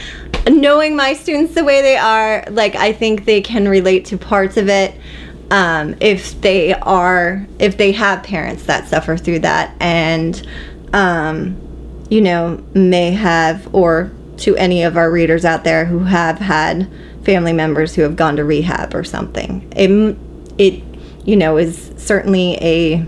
knowing 0.48 0.94
my 0.96 1.14
students 1.14 1.54
the 1.54 1.64
way 1.64 1.80
they 1.82 1.96
are, 1.96 2.44
like 2.50 2.74
I 2.76 2.92
think 2.92 3.24
they 3.24 3.40
can 3.40 3.68
relate 3.68 4.04
to 4.06 4.18
parts 4.18 4.56
of 4.56 4.68
it. 4.68 4.94
Um, 5.50 5.94
if 6.00 6.38
they 6.42 6.74
are, 6.74 7.46
if 7.58 7.78
they 7.78 7.92
have 7.92 8.22
parents 8.22 8.64
that 8.64 8.86
suffer 8.86 9.16
through 9.16 9.38
that, 9.38 9.74
and 9.80 10.46
um, 10.92 11.56
you 12.10 12.20
know, 12.20 12.62
may 12.74 13.12
have, 13.12 13.74
or 13.74 14.10
to 14.38 14.56
any 14.56 14.82
of 14.82 14.96
our 14.96 15.10
readers 15.10 15.44
out 15.44 15.64
there 15.64 15.84
who 15.84 16.00
have 16.00 16.38
had 16.38 16.90
family 17.24 17.52
members 17.52 17.94
who 17.94 18.02
have 18.02 18.16
gone 18.16 18.36
to 18.36 18.44
rehab 18.44 18.94
or 18.94 19.04
something. 19.04 19.70
It, 19.76 20.16
it, 20.58 20.82
you 21.24 21.36
know, 21.36 21.56
is 21.58 21.92
certainly 21.96 22.54
a 22.56 23.06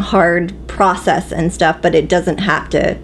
hard 0.00 0.54
process 0.68 1.32
and 1.32 1.52
stuff, 1.52 1.82
but 1.82 1.94
it 1.94 2.08
doesn't 2.08 2.38
have 2.38 2.68
to 2.70 2.98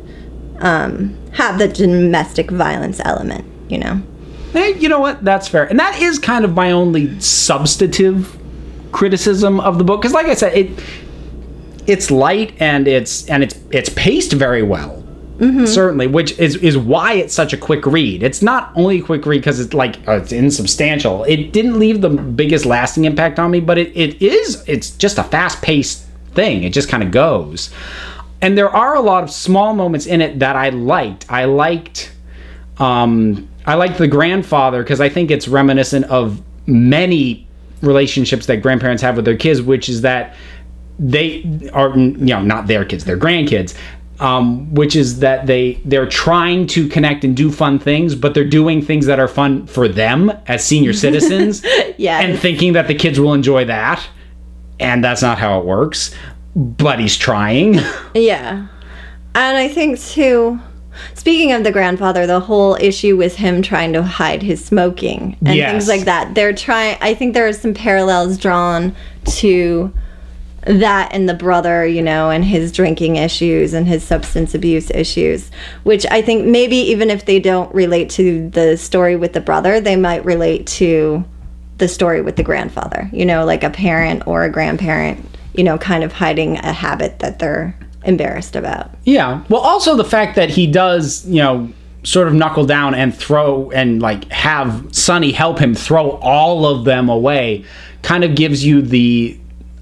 um, 0.58 1.16
have 1.32 1.58
the 1.58 1.68
domestic 1.68 2.50
violence 2.50 3.00
element, 3.04 3.44
you 3.68 3.78
know. 3.78 4.00
Eh, 4.54 4.68
you 4.78 4.88
know 4.88 5.00
what? 5.00 5.24
That's 5.24 5.48
fair. 5.48 5.64
And 5.64 5.78
that 5.80 6.00
is 6.00 6.18
kind 6.18 6.44
of 6.44 6.54
my 6.54 6.70
only 6.70 7.18
substantive 7.20 8.38
criticism 8.92 9.58
of 9.58 9.78
the 9.78 9.84
book 9.84 10.00
because 10.00 10.12
like 10.12 10.26
I 10.26 10.34
said, 10.34 10.56
it 10.56 10.70
it's 11.86 12.10
light 12.10 12.54
and 12.60 12.86
it's 12.86 13.28
and 13.28 13.42
it's 13.42 13.58
it's 13.70 13.90
paced 13.90 14.32
very 14.32 14.62
well. 14.62 15.03
Certainly, 15.66 16.06
which 16.08 16.38
is 16.38 16.56
is 16.56 16.78
why 16.78 17.14
it's 17.14 17.34
such 17.34 17.52
a 17.52 17.56
quick 17.56 17.86
read. 17.86 18.22
It's 18.22 18.40
not 18.40 18.70
only 18.76 19.00
a 19.00 19.02
quick 19.02 19.26
read 19.26 19.38
because 19.38 19.58
it's 19.58 19.74
like 19.74 19.96
uh, 20.06 20.12
it's 20.12 20.30
insubstantial. 20.30 21.24
It 21.24 21.52
didn't 21.52 21.78
leave 21.78 22.02
the 22.02 22.10
biggest 22.10 22.64
lasting 22.64 23.04
impact 23.04 23.40
on 23.40 23.50
me, 23.50 23.58
but 23.58 23.76
it, 23.76 23.88
it 23.96 24.22
is 24.22 24.62
it's 24.68 24.90
just 24.90 25.18
a 25.18 25.24
fast 25.24 25.60
paced 25.60 26.06
thing. 26.34 26.62
It 26.62 26.72
just 26.72 26.88
kind 26.88 27.02
of 27.02 27.10
goes. 27.10 27.70
And 28.40 28.56
there 28.56 28.68
are 28.68 28.94
a 28.94 29.00
lot 29.00 29.24
of 29.24 29.30
small 29.30 29.74
moments 29.74 30.06
in 30.06 30.20
it 30.20 30.38
that 30.38 30.54
I 30.54 30.68
liked. 30.68 31.26
I 31.28 31.46
liked 31.46 32.12
um, 32.78 33.48
I 33.66 33.74
liked 33.74 33.98
the 33.98 34.08
grandfather 34.08 34.82
because 34.82 35.00
I 35.00 35.08
think 35.08 35.32
it's 35.32 35.48
reminiscent 35.48 36.04
of 36.06 36.42
many 36.66 37.48
relationships 37.82 38.46
that 38.46 38.62
grandparents 38.62 39.02
have 39.02 39.16
with 39.16 39.24
their 39.24 39.36
kids, 39.36 39.62
which 39.62 39.88
is 39.88 40.02
that 40.02 40.36
they 40.98 41.70
are 41.72 41.96
you 41.96 42.12
know 42.18 42.42
not 42.42 42.66
their 42.68 42.84
kids, 42.84 43.04
their 43.04 43.18
grandkids. 43.18 43.74
Um, 44.20 44.72
which 44.72 44.94
is 44.94 45.18
that 45.20 45.46
they 45.48 45.80
they're 45.84 46.08
trying 46.08 46.68
to 46.68 46.86
connect 46.88 47.24
and 47.24 47.36
do 47.36 47.50
fun 47.50 47.80
things, 47.80 48.14
but 48.14 48.32
they're 48.32 48.44
doing 48.48 48.80
things 48.80 49.06
that 49.06 49.18
are 49.18 49.26
fun 49.26 49.66
for 49.66 49.88
them 49.88 50.30
as 50.46 50.64
senior 50.64 50.92
citizens, 51.04 51.62
Yeah. 51.98 52.20
and 52.20 52.38
thinking 52.38 52.74
that 52.74 52.86
the 52.86 52.94
kids 52.94 53.18
will 53.18 53.34
enjoy 53.34 53.64
that, 53.64 54.06
and 54.78 55.02
that's 55.02 55.20
not 55.20 55.38
how 55.38 55.58
it 55.58 55.64
works. 55.66 56.14
But 56.54 57.00
he's 57.00 57.16
trying. 57.16 57.80
Yeah. 58.14 58.68
And 59.34 59.56
I 59.56 59.66
think 59.66 59.98
too 60.00 60.60
speaking 61.14 61.50
of 61.50 61.64
the 61.64 61.72
grandfather, 61.72 62.24
the 62.24 62.38
whole 62.38 62.76
issue 62.76 63.16
with 63.16 63.34
him 63.34 63.62
trying 63.62 63.92
to 63.94 64.02
hide 64.04 64.44
his 64.44 64.64
smoking 64.64 65.36
and 65.44 65.56
Yes. 65.56 65.72
things 65.72 65.88
like 65.88 66.04
that. 66.04 66.36
They're 66.36 66.52
trying 66.52 66.96
I 67.00 67.14
think 67.14 67.34
there 67.34 67.48
are 67.48 67.52
some 67.52 67.74
parallels 67.74 68.38
drawn 68.38 68.94
to 69.38 69.92
that 70.66 71.10
and 71.12 71.28
the 71.28 71.34
brother, 71.34 71.86
you 71.86 72.02
know, 72.02 72.30
and 72.30 72.44
his 72.44 72.72
drinking 72.72 73.16
issues 73.16 73.74
and 73.74 73.86
his 73.86 74.02
substance 74.02 74.54
abuse 74.54 74.90
issues, 74.90 75.50
which 75.82 76.06
I 76.10 76.22
think 76.22 76.46
maybe 76.46 76.76
even 76.76 77.10
if 77.10 77.26
they 77.26 77.38
don't 77.38 77.72
relate 77.74 78.10
to 78.10 78.48
the 78.50 78.76
story 78.76 79.16
with 79.16 79.32
the 79.32 79.40
brother, 79.40 79.80
they 79.80 79.96
might 79.96 80.24
relate 80.24 80.66
to 80.68 81.24
the 81.78 81.88
story 81.88 82.22
with 82.22 82.36
the 82.36 82.42
grandfather, 82.42 83.10
you 83.12 83.26
know, 83.26 83.44
like 83.44 83.64
a 83.64 83.70
parent 83.70 84.26
or 84.26 84.44
a 84.44 84.50
grandparent, 84.50 85.24
you 85.54 85.64
know, 85.64 85.76
kind 85.76 86.04
of 86.04 86.12
hiding 86.12 86.56
a 86.58 86.72
habit 86.72 87.18
that 87.18 87.38
they're 87.38 87.76
embarrassed 88.04 88.56
about. 88.56 88.90
Yeah. 89.04 89.44
Well, 89.48 89.60
also 89.60 89.96
the 89.96 90.04
fact 90.04 90.36
that 90.36 90.50
he 90.50 90.66
does, 90.66 91.26
you 91.26 91.42
know, 91.42 91.72
sort 92.04 92.28
of 92.28 92.34
knuckle 92.34 92.66
down 92.66 92.94
and 92.94 93.14
throw 93.14 93.70
and 93.70 94.00
like 94.00 94.30
have 94.30 94.86
Sunny 94.92 95.32
help 95.32 95.58
him 95.58 95.74
throw 95.74 96.10
all 96.10 96.66
of 96.66 96.84
them 96.84 97.08
away 97.08 97.64
kind 98.02 98.24
of 98.24 98.34
gives 98.34 98.62
you 98.62 98.82
the 98.82 99.38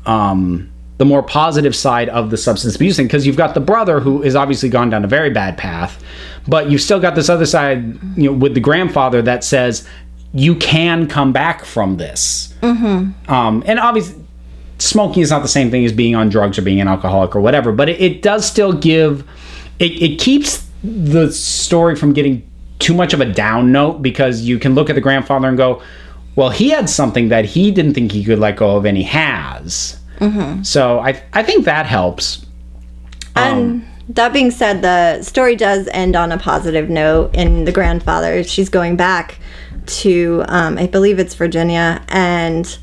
um 0.06 0.72
the 1.02 1.06
more 1.06 1.21
positive 1.21 1.75
side 1.75 2.09
of 2.11 2.30
the 2.30 2.37
substance 2.37 2.76
abuse 2.76 2.97
thing 2.97 3.09
because 3.09 3.26
you've 3.26 3.37
got 3.37 3.54
the 3.54 3.61
brother 3.61 3.99
who 3.99 4.23
is 4.23 4.37
obviously 4.37 4.68
gone 4.68 4.88
down 4.88 5.04
a 5.04 5.09
very 5.09 5.30
bad 5.30 5.59
path, 5.59 6.00
but 6.47 6.71
you've 6.71 6.80
still 6.80 7.00
got 7.00 7.16
this 7.16 7.28
other 7.28 7.44
side, 7.44 7.99
you 8.16 8.30
know, 8.30 8.32
with 8.32 8.54
the 8.54 8.61
grandfather 8.61 9.21
that 9.21 9.42
says 9.42 9.85
you 10.32 10.54
can 10.54 11.09
come 11.09 11.32
back 11.32 11.64
from 11.64 11.97
this. 11.97 12.54
Mm-hmm. 12.61 13.28
Um, 13.28 13.64
and 13.66 13.80
obviously, 13.80 14.25
smoking 14.78 15.25
is 15.25 15.30
not 15.32 15.42
the 15.42 15.49
same 15.49 15.73
thing 15.73 15.85
as 15.85 15.90
being 15.90 16.14
on 16.14 16.28
drugs 16.28 16.56
or 16.56 16.62
being 16.62 16.80
an 16.80 16.87
alcoholic 16.87 17.35
or 17.35 17.40
whatever, 17.40 17.73
but 17.73 17.88
it, 17.88 18.00
it 18.00 18.23
does 18.23 18.47
still 18.47 18.73
give, 18.73 19.28
it, 19.80 20.00
it 20.00 20.21
keeps 20.21 20.64
the 20.85 21.32
story 21.32 21.97
from 21.97 22.12
getting 22.12 22.49
too 22.78 22.94
much 22.94 23.12
of 23.12 23.21
a 23.21 23.26
down 23.26 23.73
note 23.73 24.02
because 24.02 24.42
you 24.42 24.56
can 24.56 24.76
look 24.76 24.88
at 24.88 24.94
the 24.94 25.00
grandfather 25.00 25.49
and 25.49 25.56
go, 25.56 25.82
well, 26.37 26.50
he 26.50 26.71
had 26.71 26.88
something 26.88 27.28
that 27.30 27.44
he 27.44 27.73
didn't 27.73 27.94
think 27.94 28.12
he 28.12 28.23
could 28.23 28.38
let 28.38 28.56
go 28.56 28.76
of, 28.76 28.87
and 28.87 28.97
he 28.97 29.02
has. 29.02 29.99
So 30.62 31.00
I, 31.00 31.23
I 31.33 31.43
think 31.43 31.64
that 31.64 31.87
helps. 31.87 32.47
And 33.35 33.87
that 34.11 34.33
being 34.33 34.50
said, 34.50 34.83
the 34.83 35.23
story 35.23 35.57
does 35.57 35.88
end 35.88 36.17
on 36.17 36.33
a 36.33 36.38
positive 36.38 36.91
note. 36.91 37.35
In 37.35 37.64
the 37.64 37.73
grandfather, 37.73 38.45
she's 38.45 38.69
going 38.69 38.97
back 38.97 39.38
to, 39.87 40.45
um, 40.49 40.79
I 40.79 40.87
believe 40.87 41.19
it's 41.19 41.35
Virginia, 41.35 42.02
and 42.09 42.79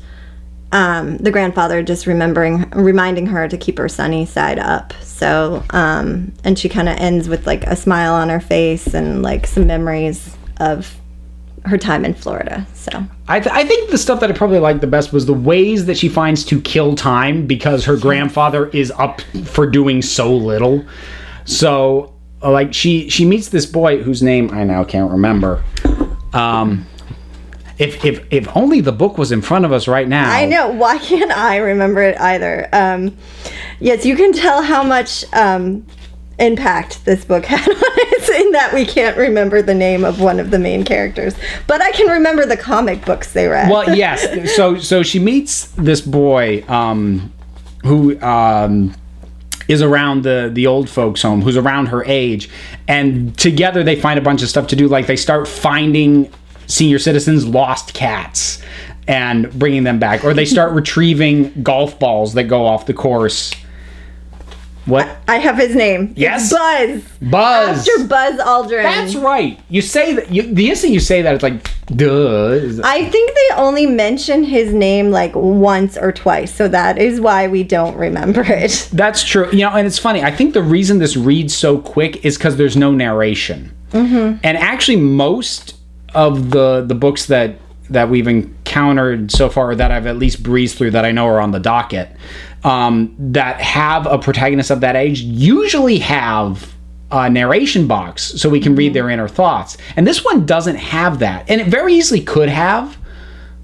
um, 0.72 1.16
the 1.18 1.30
grandfather 1.30 1.82
just 1.82 2.06
remembering, 2.06 2.68
reminding 2.70 3.26
her 3.26 3.48
to 3.48 3.56
keep 3.56 3.78
her 3.78 3.88
sunny 3.88 4.26
side 4.26 4.58
up. 4.58 4.92
So, 5.02 5.64
um, 5.70 6.32
and 6.44 6.58
she 6.58 6.68
kind 6.68 6.88
of 6.88 6.96
ends 6.98 7.28
with 7.28 7.46
like 7.46 7.64
a 7.64 7.76
smile 7.76 8.14
on 8.14 8.28
her 8.28 8.40
face 8.40 8.94
and 8.94 9.22
like 9.22 9.46
some 9.46 9.66
memories 9.66 10.36
of 10.58 10.99
her 11.64 11.78
time 11.78 12.04
in 12.04 12.14
Florida. 12.14 12.66
So, 12.74 13.04
I, 13.28 13.40
th- 13.40 13.54
I 13.54 13.64
think 13.64 13.90
the 13.90 13.98
stuff 13.98 14.20
that 14.20 14.30
I 14.30 14.32
probably 14.32 14.58
liked 14.58 14.80
the 14.80 14.86
best 14.86 15.12
was 15.12 15.26
the 15.26 15.34
ways 15.34 15.86
that 15.86 15.96
she 15.96 16.08
finds 16.08 16.44
to 16.46 16.60
kill 16.60 16.94
time 16.94 17.46
because 17.46 17.84
her 17.84 17.96
grandfather 17.96 18.68
is 18.68 18.90
up 18.92 19.20
for 19.44 19.66
doing 19.66 20.02
so 20.02 20.34
little. 20.34 20.84
So, 21.44 22.14
like 22.42 22.72
she 22.72 23.10
she 23.10 23.24
meets 23.24 23.48
this 23.48 23.66
boy 23.66 24.02
whose 24.02 24.22
name 24.22 24.50
I 24.52 24.64
now 24.64 24.84
can't 24.84 25.10
remember. 25.10 25.62
Um, 26.32 26.86
if 27.78 28.04
if 28.04 28.26
if 28.30 28.48
only 28.56 28.80
the 28.80 28.92
book 28.92 29.18
was 29.18 29.32
in 29.32 29.42
front 29.42 29.64
of 29.64 29.72
us 29.72 29.88
right 29.88 30.06
now. 30.06 30.30
I 30.30 30.44
know. 30.46 30.68
Why 30.70 30.98
can't 30.98 31.32
I 31.32 31.56
remember 31.56 32.02
it 32.02 32.20
either? 32.20 32.68
Um, 32.72 33.16
yes, 33.80 34.04
you 34.04 34.16
can 34.16 34.32
tell 34.32 34.62
how 34.62 34.82
much 34.82 35.24
um, 35.32 35.86
impact 36.40 37.04
this 37.04 37.24
book 37.24 37.44
had 37.44 37.60
on 37.68 38.20
us 38.20 38.28
in 38.28 38.52
that 38.52 38.72
we 38.72 38.84
can't 38.84 39.16
remember 39.16 39.62
the 39.62 39.74
name 39.74 40.04
of 40.04 40.20
one 40.20 40.40
of 40.40 40.50
the 40.50 40.58
main 40.58 40.84
characters, 40.84 41.34
but 41.66 41.82
I 41.82 41.92
can 41.92 42.08
remember 42.08 42.46
the 42.46 42.56
comic 42.56 43.04
books 43.04 43.32
they 43.32 43.46
read. 43.46 43.70
Well, 43.70 43.94
yes. 43.94 44.26
So 44.60 44.76
so 44.78 45.02
she 45.02 45.18
meets 45.18 45.66
this 45.72 46.00
boy 46.00 46.64
um, 46.66 47.32
who 47.84 48.20
um, 48.20 48.94
is 49.68 49.82
around 49.82 50.24
the 50.24 50.50
the 50.52 50.66
old 50.66 50.90
folks 50.90 51.22
home, 51.22 51.42
who's 51.42 51.56
around 51.56 51.86
her 51.86 52.04
age, 52.04 52.50
and 52.88 53.36
together 53.38 53.82
they 53.82 53.96
find 53.96 54.18
a 54.18 54.22
bunch 54.22 54.42
of 54.42 54.48
stuff 54.48 54.66
to 54.68 54.76
do. 54.76 54.88
Like 54.88 55.06
they 55.06 55.16
start 55.16 55.46
finding 55.46 56.32
senior 56.66 56.98
citizens 56.98 57.46
lost 57.46 57.94
cats 57.94 58.62
and 59.06 59.52
bringing 59.58 59.84
them 59.84 59.98
back, 59.98 60.24
or 60.24 60.34
they 60.34 60.44
start 60.44 60.72
retrieving 60.74 61.62
golf 61.62 61.98
balls 61.98 62.34
that 62.34 62.44
go 62.44 62.66
off 62.66 62.86
the 62.86 62.94
course. 62.94 63.54
What? 64.86 65.08
I 65.28 65.36
have 65.36 65.56
his 65.56 65.74
name. 65.74 66.14
Yes? 66.16 66.50
It's 66.52 67.04
Buzz. 67.20 67.30
Buzz. 67.30 67.88
After 67.88 68.08
Buzz 68.08 68.40
Aldrin. 68.40 68.82
That's 68.82 69.14
right. 69.14 69.60
You 69.68 69.82
say 69.82 70.14
that. 70.14 70.30
You, 70.30 70.42
the 70.54 70.70
instant 70.70 70.92
you 70.92 71.00
say 71.00 71.22
that, 71.22 71.34
it's 71.34 71.42
like, 71.42 71.70
duh. 71.94 72.80
I 72.82 73.08
think 73.10 73.34
they 73.34 73.54
only 73.56 73.86
mention 73.86 74.42
his 74.42 74.72
name 74.72 75.10
like 75.10 75.34
once 75.34 75.96
or 75.96 76.12
twice, 76.12 76.54
so 76.54 76.68
that 76.68 76.98
is 76.98 77.20
why 77.20 77.48
we 77.48 77.62
don't 77.62 77.96
remember 77.96 78.42
it. 78.42 78.88
That's 78.92 79.22
true. 79.22 79.50
You 79.50 79.60
know, 79.60 79.70
and 79.70 79.86
it's 79.86 79.98
funny. 79.98 80.22
I 80.22 80.30
think 80.30 80.54
the 80.54 80.62
reason 80.62 80.98
this 80.98 81.16
reads 81.16 81.54
so 81.54 81.78
quick 81.78 82.24
is 82.24 82.36
because 82.36 82.56
there's 82.56 82.76
no 82.76 82.92
narration. 82.92 83.74
Mm-hmm. 83.92 84.38
And 84.42 84.56
actually, 84.56 84.96
most 84.96 85.76
of 86.14 86.50
the 86.50 86.84
the 86.86 86.94
books 86.94 87.26
that 87.26 87.56
that 87.90 88.08
we've 88.08 88.28
encountered 88.28 89.32
so 89.32 89.48
far, 89.48 89.74
that 89.74 89.90
I've 89.90 90.06
at 90.06 90.16
least 90.16 90.42
breezed 90.42 90.78
through, 90.78 90.92
that 90.92 91.04
I 91.04 91.10
know 91.10 91.26
are 91.26 91.40
on 91.40 91.50
the 91.50 91.58
docket, 91.58 92.08
um, 92.64 93.14
that 93.18 93.60
have 93.60 94.06
a 94.06 94.18
protagonist 94.18 94.70
of 94.70 94.80
that 94.80 94.96
age, 94.96 95.20
usually 95.20 95.98
have 95.98 96.74
a 97.10 97.28
narration 97.28 97.86
box 97.86 98.22
so 98.40 98.48
we 98.48 98.60
can 98.60 98.76
read 98.76 98.94
their 98.94 99.10
inner 99.10 99.28
thoughts. 99.28 99.76
And 99.96 100.06
this 100.06 100.24
one 100.24 100.46
doesn't 100.46 100.76
have 100.76 101.18
that, 101.20 101.48
and 101.50 101.60
it 101.60 101.66
very 101.66 101.94
easily 101.94 102.20
could 102.20 102.48
have. 102.48 102.96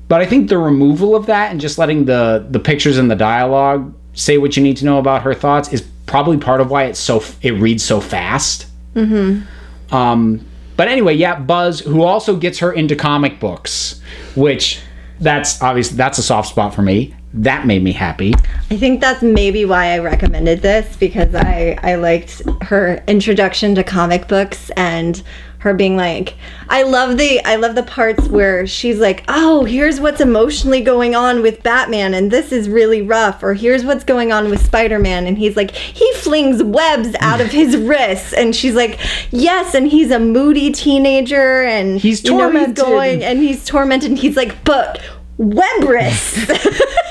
But 0.09 0.21
I 0.21 0.27
think 0.27 0.49
the 0.49 0.59
removal 0.59 1.17
of 1.17 1.27
that 1.27 1.51
and 1.51 1.61
just 1.61 1.79
letting 1.79 2.05
the 2.05 2.47
the 2.51 2.61
pictures 2.61 2.97
and 2.97 3.11
the 3.11 3.17
dialogue 3.17 3.93
say 4.15 4.39
what 4.39 4.57
you 4.57 4.63
need 4.63 4.77
to 4.79 4.85
know 4.85 4.99
about 4.99 5.23
her 5.23 5.35
thoughts 5.35 5.73
is 5.73 5.87
probably 6.07 6.39
part 6.39 6.61
of 6.61 6.71
why 6.71 6.85
it's 6.85 7.01
so 7.01 7.23
it 7.43 7.53
reads 7.53 7.85
so 7.85 8.01
fast. 8.01 8.67
Mm-hmm. 8.95 9.95
Um, 9.95 10.47
but 10.77 10.89
anyway, 10.89 11.15
yeah, 11.15 11.39
Buzz, 11.39 11.81
who 11.81 12.03
also 12.03 12.37
gets 12.37 12.59
her 12.61 12.73
into 12.73 12.95
comic 12.95 13.41
books, 13.41 14.01
which 14.35 14.81
that's 15.21 15.61
obviously 15.63 15.97
that's 15.97 16.19
a 16.19 16.23
soft 16.23 16.49
spot 16.51 16.75
for 16.75 16.83
me. 16.83 17.16
That 17.37 17.67
made 17.67 17.83
me 17.83 17.93
happy. 17.93 18.33
I 18.71 18.79
think 18.79 19.03
that's 19.03 19.23
maybe 19.23 19.67
why 19.67 19.93
I 19.93 19.99
recommended 19.99 20.63
this 20.63 20.97
because 20.97 21.35
I 21.35 21.79
I 21.83 21.97
liked 21.97 22.43
her 22.63 23.05
introduction 23.07 23.75
to 23.75 23.85
comic 23.85 24.27
books 24.27 24.71
and 24.71 25.23
her 25.59 25.75
being 25.75 25.97
like 25.99 26.35
I 26.71 26.83
love 26.85 27.19
the 27.19 27.45
I 27.45 27.57
love 27.57 27.75
the 27.75 27.83
parts 27.83 28.27
where 28.29 28.67
she's 28.67 28.99
like, 28.99 29.23
"Oh, 29.29 29.65
here's 29.65 30.01
what's 30.01 30.23
emotionally 30.23 30.81
going 30.81 31.15
on 31.15 31.43
with 31.43 31.63
Batman 31.63 32.15
and 32.15 32.31
this 32.31 32.53
is 32.53 32.71
really 32.71 33.03
rough." 33.03 33.43
Or 33.43 33.53
here's 33.53 33.85
what's 33.85 34.05
going 34.05 34.33
on 34.33 34.49
with 34.49 34.65
Spider-Man 34.65 35.27
and 35.27 35.37
he's 35.37 35.57
like, 35.57 35.73
"He 35.73 36.11
flings 36.15 36.63
webs 36.63 37.15
out 37.21 37.43
of 37.43 37.49
his 37.49 37.77
wrists." 37.89 38.33
And 38.33 38.57
she's 38.57 38.75
like, 38.75 38.99
"Yes, 39.31 39.75
and 39.75 39.89
he's 39.89 40.11
a 40.11 40.19
moody 40.19 40.71
teenager 40.73 41.65
and 41.65 42.01
He's 42.01 42.25
you 42.25 42.31
know, 42.31 42.39
tormented." 42.39 42.77
going 42.77 43.23
and 43.23 43.41
he's 43.41 43.63
tormented 43.65 44.11
and 44.11 44.19
he's 44.19 44.37
like, 44.37 44.65
"But 44.65 45.03
web 45.37 45.85
wrists." 45.85 46.51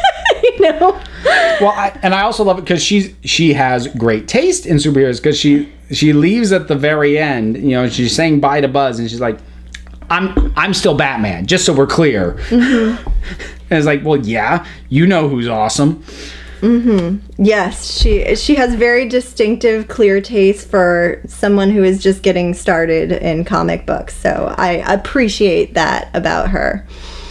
know. 0.71 1.01
Well, 1.61 1.71
I, 1.71 1.97
and 2.03 2.13
I 2.13 2.21
also 2.21 2.43
love 2.43 2.57
it 2.57 2.61
because 2.61 2.83
she's 2.83 3.13
she 3.23 3.53
has 3.53 3.87
great 3.87 4.27
taste 4.27 4.65
in 4.65 4.77
superheroes 4.77 5.17
because 5.17 5.37
she 5.37 5.71
she 5.91 6.13
leaves 6.13 6.51
at 6.51 6.67
the 6.67 6.75
very 6.75 7.17
end. 7.17 7.57
You 7.57 7.71
know, 7.71 7.89
she's 7.89 8.15
saying 8.15 8.39
bye 8.39 8.61
to 8.61 8.67
Buzz, 8.67 8.99
and 8.99 9.09
she's 9.09 9.21
like, 9.21 9.37
"I'm 10.09 10.53
I'm 10.55 10.73
still 10.73 10.95
Batman." 10.95 11.45
Just 11.45 11.65
so 11.65 11.73
we're 11.73 11.87
clear. 11.87 12.39
And 13.69 13.79
it's 13.79 13.87
like, 13.87 14.05
well, 14.05 14.17
yeah, 14.17 14.65
you 14.89 15.07
know 15.07 15.27
who's 15.27 15.47
awesome. 15.47 16.03
Mm-hmm. 16.61 17.43
Yes, 17.43 17.91
she 17.99 18.35
she 18.35 18.55
has 18.55 18.75
very 18.75 19.07
distinctive, 19.07 19.87
clear 19.87 20.21
taste 20.21 20.69
for 20.69 21.21
someone 21.27 21.69
who 21.69 21.83
is 21.83 22.01
just 22.01 22.21
getting 22.21 22.53
started 22.53 23.11
in 23.11 23.43
comic 23.43 23.85
books. 23.85 24.15
So 24.15 24.53
I 24.57 24.71
appreciate 24.91 25.73
that 25.73 26.09
about 26.15 26.49
her. 26.49 26.85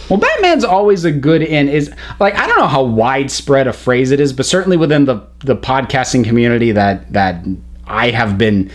Well, 0.09 0.19
Batman's 0.19 0.63
always 0.63 1.05
a 1.05 1.11
good 1.11 1.41
in 1.41 1.67
is 1.67 1.91
like 2.19 2.35
I 2.35 2.47
don't 2.47 2.59
know 2.59 2.67
how 2.67 2.83
widespread 2.83 3.67
a 3.67 3.73
phrase 3.73 4.11
it 4.11 4.19
is, 4.19 4.33
but 4.33 4.45
certainly 4.45 4.77
within 4.77 5.05
the 5.05 5.25
the 5.39 5.55
podcasting 5.55 6.23
community 6.23 6.71
that 6.71 7.11
that 7.13 7.43
I 7.87 8.11
have 8.11 8.37
been 8.37 8.71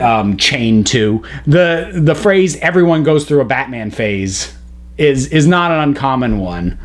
um, 0.00 0.36
chained 0.36 0.86
to 0.88 1.22
the 1.46 1.90
the 1.94 2.14
phrase 2.14 2.56
"everyone 2.56 3.02
goes 3.02 3.24
through 3.26 3.40
a 3.40 3.44
Batman 3.44 3.90
phase" 3.90 4.54
is 4.96 5.26
is 5.28 5.46
not 5.46 5.70
an 5.70 5.80
uncommon 5.80 6.38
one 6.38 6.78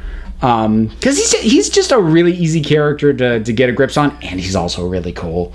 because 0.43 1.17
he's 1.17 1.31
he's 1.39 1.69
just 1.69 1.93
a 1.93 1.99
really 1.99 2.33
easy 2.33 2.61
character 2.61 3.13
to 3.13 3.41
to 3.41 3.53
get 3.53 3.69
a 3.69 3.71
grips 3.71 3.95
on, 3.95 4.11
and 4.21 4.41
he's 4.41 4.57
also 4.57 4.85
really 4.85 5.13
cool. 5.13 5.53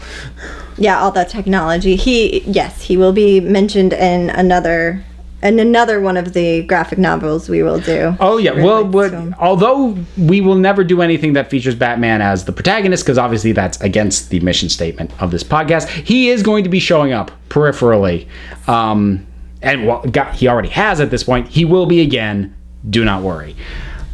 Yeah, 0.79 0.99
all 0.99 1.11
that 1.11 1.29
technology. 1.29 1.95
He 1.95 2.41
yes, 2.47 2.81
he 2.81 2.97
will 2.97 3.13
be 3.13 3.39
mentioned 3.39 3.93
in 3.93 4.31
another 4.31 5.05
in 5.43 5.61
another 5.61 6.01
one 6.01 6.17
of 6.17 6.33
the 6.33 6.63
graphic 6.63 6.99
novels 6.99 7.49
we 7.49 7.63
will 7.63 7.79
do. 7.81 8.17
Oh 8.19 8.39
yeah, 8.39 8.53
well, 8.53 8.85
but, 8.85 9.15
although 9.39 9.97
we 10.17 10.41
will 10.41 10.57
never 10.57 10.83
do 10.83 11.01
anything 11.01 11.35
that 11.35 11.51
features 11.51 11.75
Batman 11.75 12.21
as 12.21 12.45
the 12.45 12.53
protagonist, 12.53 13.05
because 13.05 13.19
obviously 13.19 13.53
that's 13.53 13.81
against 13.81 14.31
the 14.31 14.41
mission 14.41 14.69
statement 14.69 15.13
of 15.23 15.31
this 15.31 15.45
podcast, 15.45 15.89
he 15.89 16.29
is 16.29 16.43
going 16.43 16.65
to 16.65 16.71
be 16.71 16.81
showing 16.81 17.13
up 17.13 17.31
peripherally, 17.49 18.27
um, 18.67 19.27
and 19.63 19.87
well, 19.87 20.03
got, 20.03 20.35
he 20.35 20.49
already 20.49 20.71
has 20.71 21.01
at 21.01 21.11
this 21.11 21.25
point. 21.25 21.49
He 21.49 21.65
will 21.65 21.87
be 21.87 22.01
again. 22.01 22.55
Do 22.89 23.05
not 23.05 23.23
worry. 23.23 23.57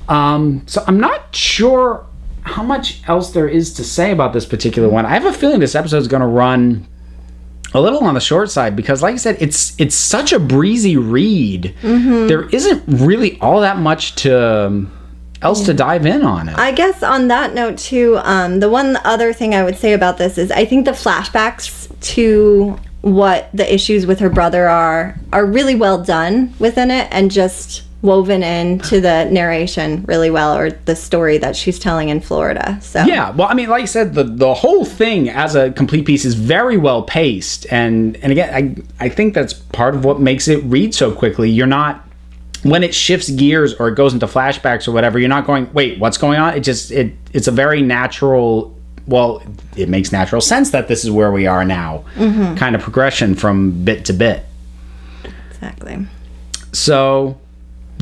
Um, 0.08 0.62
so 0.66 0.82
I'm 0.86 0.98
not 0.98 1.34
sure 1.34 2.06
how 2.42 2.62
much 2.62 3.06
else 3.08 3.32
there 3.32 3.48
is 3.48 3.72
to 3.74 3.84
say 3.84 4.10
about 4.10 4.32
this 4.32 4.46
particular 4.46 4.88
one. 4.88 5.06
I 5.06 5.10
have 5.10 5.24
a 5.24 5.32
feeling 5.32 5.60
this 5.60 5.74
episode 5.74 5.98
is 5.98 6.08
going 6.08 6.20
to 6.20 6.26
run 6.26 6.86
a 7.74 7.80
little 7.80 8.04
on 8.04 8.14
the 8.14 8.20
short 8.20 8.50
side 8.50 8.76
because 8.76 9.02
like 9.02 9.14
i 9.14 9.16
said 9.16 9.36
it's 9.40 9.78
it's 9.80 9.96
such 9.96 10.32
a 10.32 10.38
breezy 10.38 10.96
read. 10.96 11.74
There 11.82 12.48
isn't 12.48 12.84
really 12.86 13.38
all 13.40 13.60
that 13.60 13.78
much 13.78 14.14
to 14.22 14.66
um, 14.66 14.92
else 15.42 15.64
to 15.66 15.74
dive 15.74 16.06
in 16.06 16.22
on 16.22 16.48
it. 16.48 16.56
I 16.56 16.72
guess 16.72 17.02
on 17.02 17.28
that 17.28 17.52
note 17.52 17.76
too, 17.78 18.18
um, 18.22 18.60
the 18.60 18.70
one 18.70 18.96
other 19.04 19.32
thing 19.32 19.54
I 19.54 19.62
would 19.62 19.76
say 19.76 19.92
about 19.92 20.18
this 20.18 20.38
is 20.38 20.50
I 20.50 20.64
think 20.64 20.84
the 20.84 20.92
flashbacks 20.92 21.88
to 22.14 22.78
what 23.02 23.50
the 23.52 23.72
issues 23.72 24.06
with 24.06 24.20
her 24.20 24.30
brother 24.30 24.66
are 24.66 25.16
are 25.32 25.44
really 25.44 25.74
well 25.74 26.02
done 26.02 26.54
within 26.58 26.90
it 26.90 27.08
and 27.10 27.30
just 27.30 27.82
woven 28.04 28.42
into 28.42 29.00
the 29.00 29.24
narration 29.30 30.04
really 30.06 30.30
well 30.30 30.56
or 30.56 30.70
the 30.70 30.94
story 30.94 31.38
that 31.38 31.56
she's 31.56 31.78
telling 31.78 32.10
in 32.10 32.20
Florida. 32.20 32.78
So 32.80 33.02
yeah 33.04 33.30
well 33.30 33.48
i 33.48 33.54
mean 33.54 33.68
like 33.68 33.82
i 33.82 33.86
said 33.86 34.14
the 34.14 34.24
the 34.24 34.54
whole 34.54 34.84
thing 34.84 35.28
as 35.28 35.56
a 35.56 35.72
complete 35.72 36.04
piece 36.04 36.24
is 36.24 36.34
very 36.34 36.76
well 36.76 37.02
paced 37.02 37.66
and 37.70 38.16
and 38.18 38.30
again 38.30 38.54
i 38.54 39.04
i 39.04 39.08
think 39.08 39.34
that's 39.34 39.52
part 39.52 39.94
of 39.94 40.04
what 40.04 40.20
makes 40.20 40.48
it 40.48 40.62
read 40.64 40.94
so 40.94 41.12
quickly 41.12 41.50
you're 41.50 41.66
not 41.66 42.06
when 42.62 42.82
it 42.82 42.94
shifts 42.94 43.30
gears 43.30 43.74
or 43.74 43.88
it 43.88 43.94
goes 43.94 44.12
into 44.12 44.26
flashbacks 44.26 44.86
or 44.86 44.92
whatever 44.92 45.18
you're 45.18 45.28
not 45.28 45.46
going 45.46 45.70
wait 45.72 45.98
what's 45.98 46.18
going 46.18 46.38
on 46.38 46.54
it 46.54 46.60
just 46.60 46.90
it 46.90 47.12
it's 47.32 47.48
a 47.48 47.52
very 47.52 47.82
natural 47.82 48.76
well 49.06 49.42
it 49.76 49.88
makes 49.88 50.12
natural 50.12 50.40
sense 50.40 50.70
that 50.70 50.88
this 50.88 51.04
is 51.04 51.10
where 51.10 51.32
we 51.32 51.46
are 51.46 51.64
now 51.64 52.04
mm-hmm. 52.14 52.54
kind 52.54 52.74
of 52.74 52.82
progression 52.82 53.34
from 53.34 53.84
bit 53.84 54.04
to 54.04 54.12
bit 54.12 54.44
exactly. 55.64 56.06
So, 56.72 57.38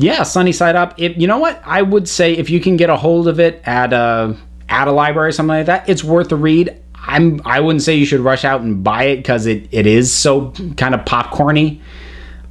yeah, 0.03 0.23
Sunny 0.23 0.51
Side 0.51 0.75
Up. 0.75 0.99
You 0.99 1.27
know 1.27 1.39
what, 1.39 1.61
I 1.65 1.81
would 1.81 2.09
say 2.09 2.33
if 2.33 2.49
you 2.49 2.59
can 2.59 2.75
get 2.75 2.89
a 2.89 2.97
hold 2.97 3.27
of 3.27 3.39
it 3.39 3.61
at 3.65 3.93
a 3.93 4.35
at 4.67 4.87
a 4.87 4.91
library 4.91 5.29
or 5.29 5.31
something 5.31 5.55
like 5.55 5.65
that, 5.67 5.87
it's 5.87 6.03
worth 6.03 6.31
a 6.31 6.35
read. 6.35 6.77
I'm 6.95 7.41
I 7.45 7.59
wouldn't 7.59 7.83
say 7.83 7.95
you 7.95 8.05
should 8.05 8.19
rush 8.19 8.43
out 8.43 8.61
and 8.61 8.83
buy 8.83 9.05
it 9.05 9.17
because 9.17 9.45
it, 9.45 9.67
it 9.71 9.87
is 9.87 10.13
so 10.13 10.51
kind 10.77 10.93
of 10.93 11.01
popcorny. 11.01 11.79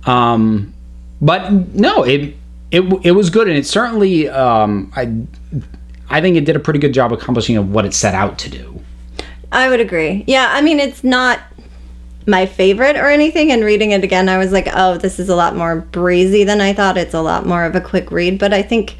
Um, 0.05 0.73
but 1.21 1.53
no, 1.53 2.05
it 2.05 2.35
it 2.71 2.81
it 3.05 3.13
was 3.13 3.29
good 3.29 3.49
and 3.49 3.57
it 3.57 3.67
certainly 3.67 4.29
um 4.29 4.91
I 4.97 5.15
I 6.09 6.21
think 6.21 6.37
it 6.37 6.45
did 6.45 6.57
a 6.57 6.61
pretty 6.61 6.79
good 6.79 6.95
job 6.95 7.13
accomplishing 7.13 7.57
of 7.57 7.71
what 7.71 7.85
it 7.85 7.95
set 7.95 8.15
out 8.15 8.39
to 8.41 8.49
do. 8.49 8.81
I 9.53 9.69
would 9.69 9.81
agree. 9.81 10.25
Yeah, 10.27 10.49
I 10.51 10.63
mean 10.63 10.81
it's 10.81 11.05
not 11.05 11.41
my 12.27 12.47
favorite 12.47 12.97
or 12.97 13.09
anything 13.09 13.51
and 13.51 13.65
reading 13.65 13.91
it 13.93 14.05
again 14.05 14.29
I 14.29 14.39
was 14.39 14.53
like, 14.53 14.69
"Oh, 14.73 14.97
this 14.97 15.19
is 15.19 15.29
a 15.29 15.37
lot 15.37 15.57
more 15.57 15.77
breezy 15.77 16.45
than 16.45 16.61
I 16.61 16.73
thought. 16.73 16.97
It's 16.97 17.15
a 17.15 17.23
lot 17.23 17.47
more 17.47 17.65
of 17.65 17.75
a 17.75 17.81
quick 17.81 18.11
read." 18.11 18.39
But 18.39 18.53
I 18.53 18.63
think 18.63 18.97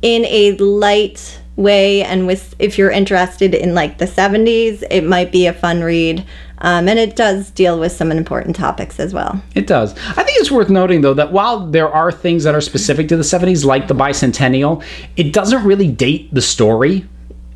in 0.00 0.24
a 0.26 0.52
light 0.56 1.40
way 1.56 2.02
and 2.02 2.26
with 2.26 2.54
if 2.58 2.78
you're 2.78 2.90
interested 2.90 3.54
in 3.54 3.74
like 3.74 3.98
the 3.98 4.06
70s, 4.06 4.82
it 4.90 5.04
might 5.04 5.30
be 5.30 5.46
a 5.46 5.52
fun 5.52 5.82
read. 5.82 6.24
Um, 6.62 6.88
and 6.88 6.96
it 6.96 7.16
does 7.16 7.50
deal 7.50 7.78
with 7.78 7.90
some 7.90 8.12
important 8.12 8.54
topics 8.54 9.00
as 9.00 9.12
well. 9.12 9.42
It 9.56 9.66
does. 9.66 9.98
I 10.10 10.22
think 10.22 10.38
it's 10.38 10.50
worth 10.50 10.70
noting, 10.70 11.00
though, 11.00 11.14
that 11.14 11.32
while 11.32 11.66
there 11.66 11.88
are 11.92 12.12
things 12.12 12.44
that 12.44 12.54
are 12.54 12.60
specific 12.60 13.08
to 13.08 13.16
the 13.16 13.24
70s, 13.24 13.64
like 13.64 13.88
the 13.88 13.96
bicentennial, 13.96 14.84
it 15.16 15.32
doesn't 15.32 15.64
really 15.64 15.88
date 15.88 16.32
the 16.32 16.40
story 16.40 17.04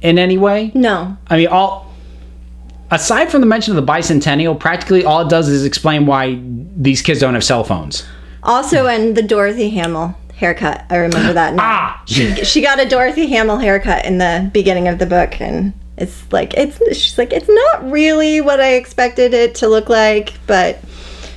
in 0.03 0.19
any 0.19 0.39
way. 0.39 0.73
No. 0.75 1.17
I 1.29 1.37
mean, 1.37 1.47
all. 1.47 1.86
Aside 2.91 3.31
from 3.31 3.41
the 3.41 3.47
mention 3.47 3.77
of 3.77 3.85
the 3.85 3.93
bicentennial, 3.93 4.59
practically 4.59 5.05
all 5.05 5.23
it 5.23 5.29
does 5.29 5.49
is 5.49 5.65
explain 5.65 6.07
why 6.07 6.41
these 6.77 7.03
kids 7.03 7.21
don't 7.21 7.35
have 7.35 7.45
cell 7.45 7.65
phones. 7.65 8.07
Also, 8.43 8.87
and 8.87 9.17
the 9.17 9.23
Dorothy 9.23 9.71
Hamill 9.71 10.15
haircut. 10.37 10.85
I 10.91 10.97
remember 10.97 11.33
that. 11.33 11.55
now. 11.55 11.63
Ah! 11.63 12.03
she 12.07 12.45
she 12.45 12.61
got 12.63 12.79
a 12.79 12.89
Dorothy 12.89 13.27
Hamill 13.27 13.59
haircut 13.59 14.05
in 14.05 14.19
the 14.19 14.49
beginning 14.53 14.87
of 14.87 14.99
the 14.99 15.07
book, 15.07 15.41
and 15.41 15.73
it's 15.99 16.31
like 16.33 16.55
it's 16.55 16.79
she's 16.97 17.19
like 17.19 17.33
it's 17.33 17.49
not 17.49 17.91
really 17.91 18.41
what 18.41 18.61
I 18.61 18.75
expected 18.75 19.35
it 19.35 19.57
to 19.57 19.69
look 19.69 19.89
like, 19.89 20.35
but 20.47 20.79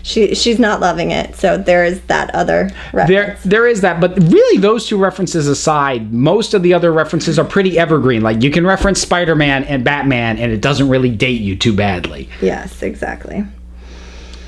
she 0.04 0.36
she's 0.36 0.60
not 0.60 0.80
loving 0.80 1.12
it. 1.12 1.36
So 1.36 1.58
there 1.58 1.86
is 1.86 2.02
that 2.04 2.34
other 2.34 2.70
reference. 2.94 3.10
There, 3.10 3.38
there 3.46 3.68
is 3.68 3.82
that, 3.82 4.00
but 4.00 4.18
really, 4.18 4.60
those 4.60 4.88
two 4.88 4.98
references 4.98 5.48
aside, 5.48 6.14
most 6.14 6.54
of 6.54 6.64
the 6.64 6.74
other 6.74 6.92
references 6.92 7.38
are 7.38 7.46
pretty 7.46 7.78
evergreen. 7.78 8.22
Like 8.22 8.42
you 8.44 8.52
can 8.52 8.66
reference 8.66 9.02
Spider-Man 9.02 9.64
and 9.66 9.84
Batman, 9.84 10.38
and 10.38 10.52
it 10.52 10.62
doesn't 10.62 10.90
really 10.90 11.10
date 11.10 11.42
you 11.42 11.56
too 11.56 11.74
badly. 11.74 12.30
yes, 12.42 12.82
exactly. 12.82 13.44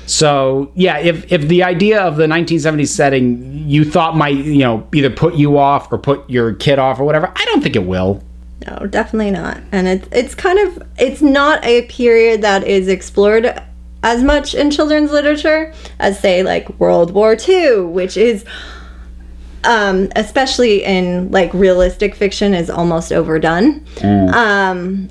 So 0.06 0.72
yeah, 0.74 0.98
if 0.98 1.32
if 1.32 1.42
the 1.42 1.62
idea 1.62 2.00
of 2.00 2.16
the 2.16 2.26
1970s 2.26 2.88
setting 2.88 3.68
you 3.68 3.84
thought 3.84 4.16
might 4.16 4.36
you 4.36 4.58
know 4.58 4.86
either 4.92 5.10
put 5.10 5.34
you 5.34 5.58
off 5.58 5.92
or 5.92 5.98
put 5.98 6.28
your 6.28 6.54
kid 6.54 6.78
off 6.78 7.00
or 7.00 7.04
whatever, 7.04 7.32
I 7.34 7.44
don't 7.46 7.62
think 7.62 7.76
it 7.76 7.86
will. 7.86 8.22
No, 8.66 8.86
definitely 8.86 9.30
not. 9.30 9.60
And 9.72 9.88
it's 9.88 10.08
it's 10.12 10.34
kind 10.34 10.58
of 10.58 10.82
it's 10.98 11.22
not 11.22 11.64
a 11.64 11.82
period 11.82 12.42
that 12.42 12.64
is 12.66 12.88
explored 12.88 13.62
as 14.02 14.22
much 14.22 14.54
in 14.54 14.70
children's 14.70 15.10
literature 15.12 15.72
as 15.98 16.18
say 16.18 16.42
like 16.42 16.68
World 16.80 17.12
War 17.12 17.36
II, 17.36 17.82
which 17.82 18.16
is 18.16 18.44
um 19.64 20.10
especially 20.16 20.82
in 20.84 21.30
like 21.30 21.52
realistic 21.54 22.14
fiction 22.14 22.54
is 22.54 22.68
almost 22.68 23.12
overdone. 23.12 23.84
Um 24.34 25.10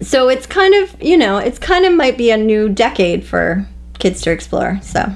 so 0.00 0.28
it's 0.28 0.46
kind 0.46 0.74
of, 0.74 1.00
you 1.02 1.16
know, 1.16 1.38
it's 1.38 1.58
kind 1.58 1.84
of 1.84 1.92
might 1.92 2.16
be 2.16 2.30
a 2.30 2.36
new 2.36 2.68
decade 2.68 3.24
for 3.24 3.66
kids 3.98 4.20
to 4.22 4.30
explore. 4.30 4.78
So 4.82 5.12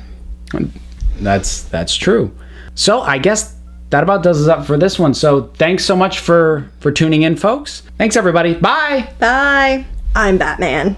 That's 1.21 1.63
that's 1.65 1.95
true. 1.95 2.35
So 2.75 3.01
I 3.01 3.19
guess 3.19 3.57
that 3.91 4.03
about 4.03 4.23
does 4.23 4.43
us 4.43 4.49
up 4.49 4.67
for 4.67 4.79
this 4.79 4.99
one. 4.99 5.15
So 5.15 5.49
thanks 5.55 5.85
so 5.85 5.95
much 5.95 6.19
for 6.19 6.71
for 6.81 6.91
tuning 6.91 7.23
in, 7.23 7.37
folks. 7.37 7.83
Thanks 7.99 8.17
everybody. 8.17 8.55
Bye. 8.55 9.09
bye. 9.19 9.85
I'm 10.15 10.39
Batman. 10.39 10.97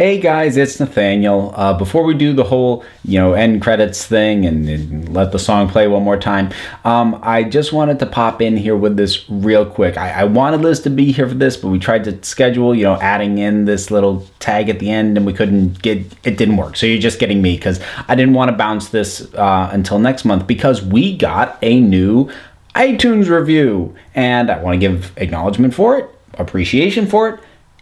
Hey 0.00 0.18
guys, 0.18 0.56
it's 0.56 0.80
Nathaniel. 0.80 1.52
Uh, 1.54 1.76
before 1.76 2.04
we 2.04 2.14
do 2.14 2.32
the 2.32 2.42
whole, 2.42 2.86
you 3.04 3.20
know, 3.20 3.34
end 3.34 3.60
credits 3.60 4.06
thing 4.06 4.46
and, 4.46 4.66
and 4.66 5.12
let 5.12 5.30
the 5.30 5.38
song 5.38 5.68
play 5.68 5.88
one 5.88 6.02
more 6.02 6.16
time, 6.16 6.54
um, 6.86 7.20
I 7.22 7.44
just 7.44 7.74
wanted 7.74 7.98
to 7.98 8.06
pop 8.06 8.40
in 8.40 8.56
here 8.56 8.78
with 8.78 8.96
this 8.96 9.28
real 9.28 9.66
quick. 9.66 9.98
I, 9.98 10.22
I 10.22 10.24
wanted 10.24 10.62
Liz 10.62 10.80
to 10.84 10.88
be 10.88 11.12
here 11.12 11.28
for 11.28 11.34
this, 11.34 11.58
but 11.58 11.68
we 11.68 11.78
tried 11.78 12.04
to 12.04 12.24
schedule, 12.24 12.74
you 12.74 12.84
know, 12.84 12.94
adding 13.02 13.36
in 13.36 13.66
this 13.66 13.90
little 13.90 14.26
tag 14.38 14.70
at 14.70 14.78
the 14.78 14.90
end, 14.90 15.18
and 15.18 15.26
we 15.26 15.34
couldn't 15.34 15.82
get 15.82 15.98
it. 16.24 16.38
Didn't 16.38 16.56
work. 16.56 16.76
So 16.76 16.86
you're 16.86 16.98
just 16.98 17.18
getting 17.18 17.42
me 17.42 17.56
because 17.56 17.78
I 18.08 18.14
didn't 18.14 18.32
want 18.32 18.50
to 18.50 18.56
bounce 18.56 18.88
this 18.88 19.30
uh, 19.34 19.68
until 19.70 19.98
next 19.98 20.24
month 20.24 20.46
because 20.46 20.82
we 20.82 21.14
got 21.14 21.58
a 21.60 21.78
new 21.78 22.30
iTunes 22.74 23.28
review, 23.28 23.94
and 24.14 24.50
I 24.50 24.62
want 24.62 24.76
to 24.76 24.78
give 24.78 25.12
acknowledgement 25.18 25.74
for 25.74 25.98
it, 25.98 26.08
appreciation 26.38 27.06
for 27.06 27.28
it 27.28 27.40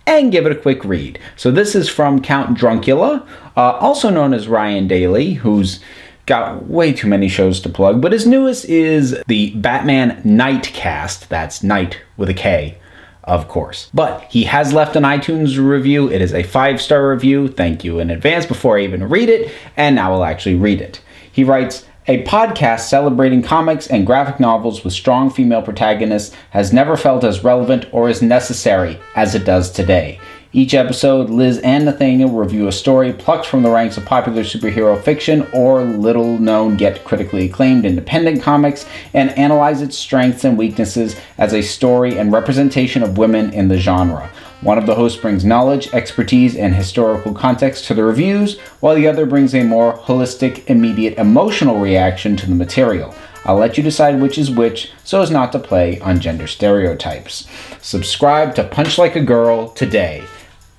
and 0.09 0.33
give 0.33 0.47
it 0.47 0.53
a 0.53 0.57
quick 0.57 0.83
read. 0.85 1.18
So 1.37 1.51
this 1.51 1.75
is 1.75 1.88
from 1.88 2.23
Count 2.23 2.57
Druncula, 2.59 3.27
uh, 3.57 3.61
also 3.61 4.09
known 4.09 4.33
as 4.33 4.49
Ryan 4.49 4.88
Daly, 4.88 5.35
who's 5.35 5.81
got 6.25 6.66
way 6.66 6.92
too 6.92 7.09
many 7.09 7.29
shows 7.29 7.61
to 7.61 7.68
plug, 7.68 8.01
but 8.01 8.12
his 8.12 8.27
newest 8.27 8.64
is 8.64 9.23
the 9.27 9.51
Batman 9.51 10.23
Knightcast. 10.23 11.29
That's 11.29 11.62
Night 11.62 12.01
with 12.16 12.31
a 12.31 12.35
K, 12.35 12.79
of 13.25 13.49
course. 13.49 13.90
But 13.92 14.25
he 14.31 14.44
has 14.44 14.73
left 14.73 14.97
an 14.97 15.05
iTunes 15.05 15.59
review. 15.59 16.11
It 16.11 16.23
is 16.23 16.33
a 16.33 16.42
five 16.42 16.81
star 16.81 17.11
review. 17.11 17.49
Thank 17.49 17.85
you 17.85 17.99
in 17.99 18.11
advance 18.11 18.47
before 18.47 18.79
I 18.79 18.85
even 18.85 19.09
read 19.09 19.29
it, 19.29 19.53
and 19.77 19.97
now 19.97 20.12
I'll 20.12 20.25
actually 20.25 20.57
read 20.57 20.81
it. 20.81 21.03
He 21.31 21.44
writes, 21.44 21.85
a 22.09 22.25
podcast 22.25 22.88
celebrating 22.88 23.42
comics 23.42 23.87
and 23.87 24.07
graphic 24.07 24.40
novels 24.40 24.83
with 24.83 24.94
strong 24.94 25.29
female 25.29 25.61
protagonists 25.61 26.35
has 26.51 26.73
never 26.73 26.97
felt 26.97 27.23
as 27.23 27.44
relevant 27.44 27.85
or 27.92 28.09
as 28.09 28.23
necessary 28.23 28.99
as 29.14 29.35
it 29.35 29.44
does 29.44 29.71
today. 29.71 30.18
Each 30.51 30.73
episode, 30.73 31.29
Liz 31.29 31.59
and 31.59 31.85
Nathaniel 31.85 32.31
review 32.31 32.66
a 32.66 32.73
story 32.73 33.12
plucked 33.12 33.44
from 33.44 33.62
the 33.62 33.71
ranks 33.71 33.99
of 33.99 34.07
popular 34.07 34.42
superhero 34.42 34.99
fiction 34.99 35.47
or 35.53 35.85
little 35.85 36.38
known 36.38 36.79
yet 36.79 37.05
critically 37.05 37.44
acclaimed 37.44 37.85
independent 37.85 38.42
comics 38.42 38.87
and 39.12 39.29
analyze 39.33 39.83
its 39.83 39.99
strengths 39.99 40.44
and 40.44 40.57
weaknesses 40.57 41.14
as 41.37 41.53
a 41.53 41.61
story 41.61 42.18
and 42.18 42.33
representation 42.33 43.03
of 43.03 43.18
women 43.18 43.53
in 43.53 43.68
the 43.68 43.77
genre. 43.77 44.31
One 44.61 44.77
of 44.77 44.87
the 44.87 44.97
hosts 44.97 45.21
brings 45.21 45.44
knowledge, 45.44 45.88
expertise, 45.94 46.57
and 46.57 46.75
historical 46.75 47.33
context 47.33 47.85
to 47.85 47.94
the 47.94 48.03
reviews, 48.03 48.59
while 48.81 48.97
the 48.97 49.07
other 49.07 49.25
brings 49.25 49.55
a 49.55 49.62
more 49.62 49.97
holistic, 49.97 50.66
immediate 50.66 51.16
emotional 51.16 51.79
reaction 51.79 52.37
to 52.37 52.47
the 52.47 52.57
material. 52.57 53.14
I'll 53.44 53.57
let 53.57 53.77
you 53.77 53.85
decide 53.85 54.21
which 54.21 54.37
is 54.37 54.51
which 54.51 54.90
so 55.05 55.23
as 55.23 55.31
not 55.31 55.53
to 55.53 55.61
play 55.61 56.01
on 56.01 56.18
gender 56.18 56.49
stereotypes. 56.49 57.47
Subscribe 57.81 58.57
to 58.57 58.64
Punch 58.64 58.99
Like 58.99 59.14
a 59.14 59.23
Girl 59.23 59.68
today. 59.68 60.25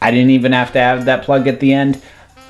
I 0.01 0.11
didn't 0.11 0.31
even 0.31 0.51
have 0.51 0.73
to 0.73 0.79
add 0.79 1.05
that 1.05 1.23
plug 1.23 1.47
at 1.47 1.61
the 1.61 1.73
end. 1.73 2.01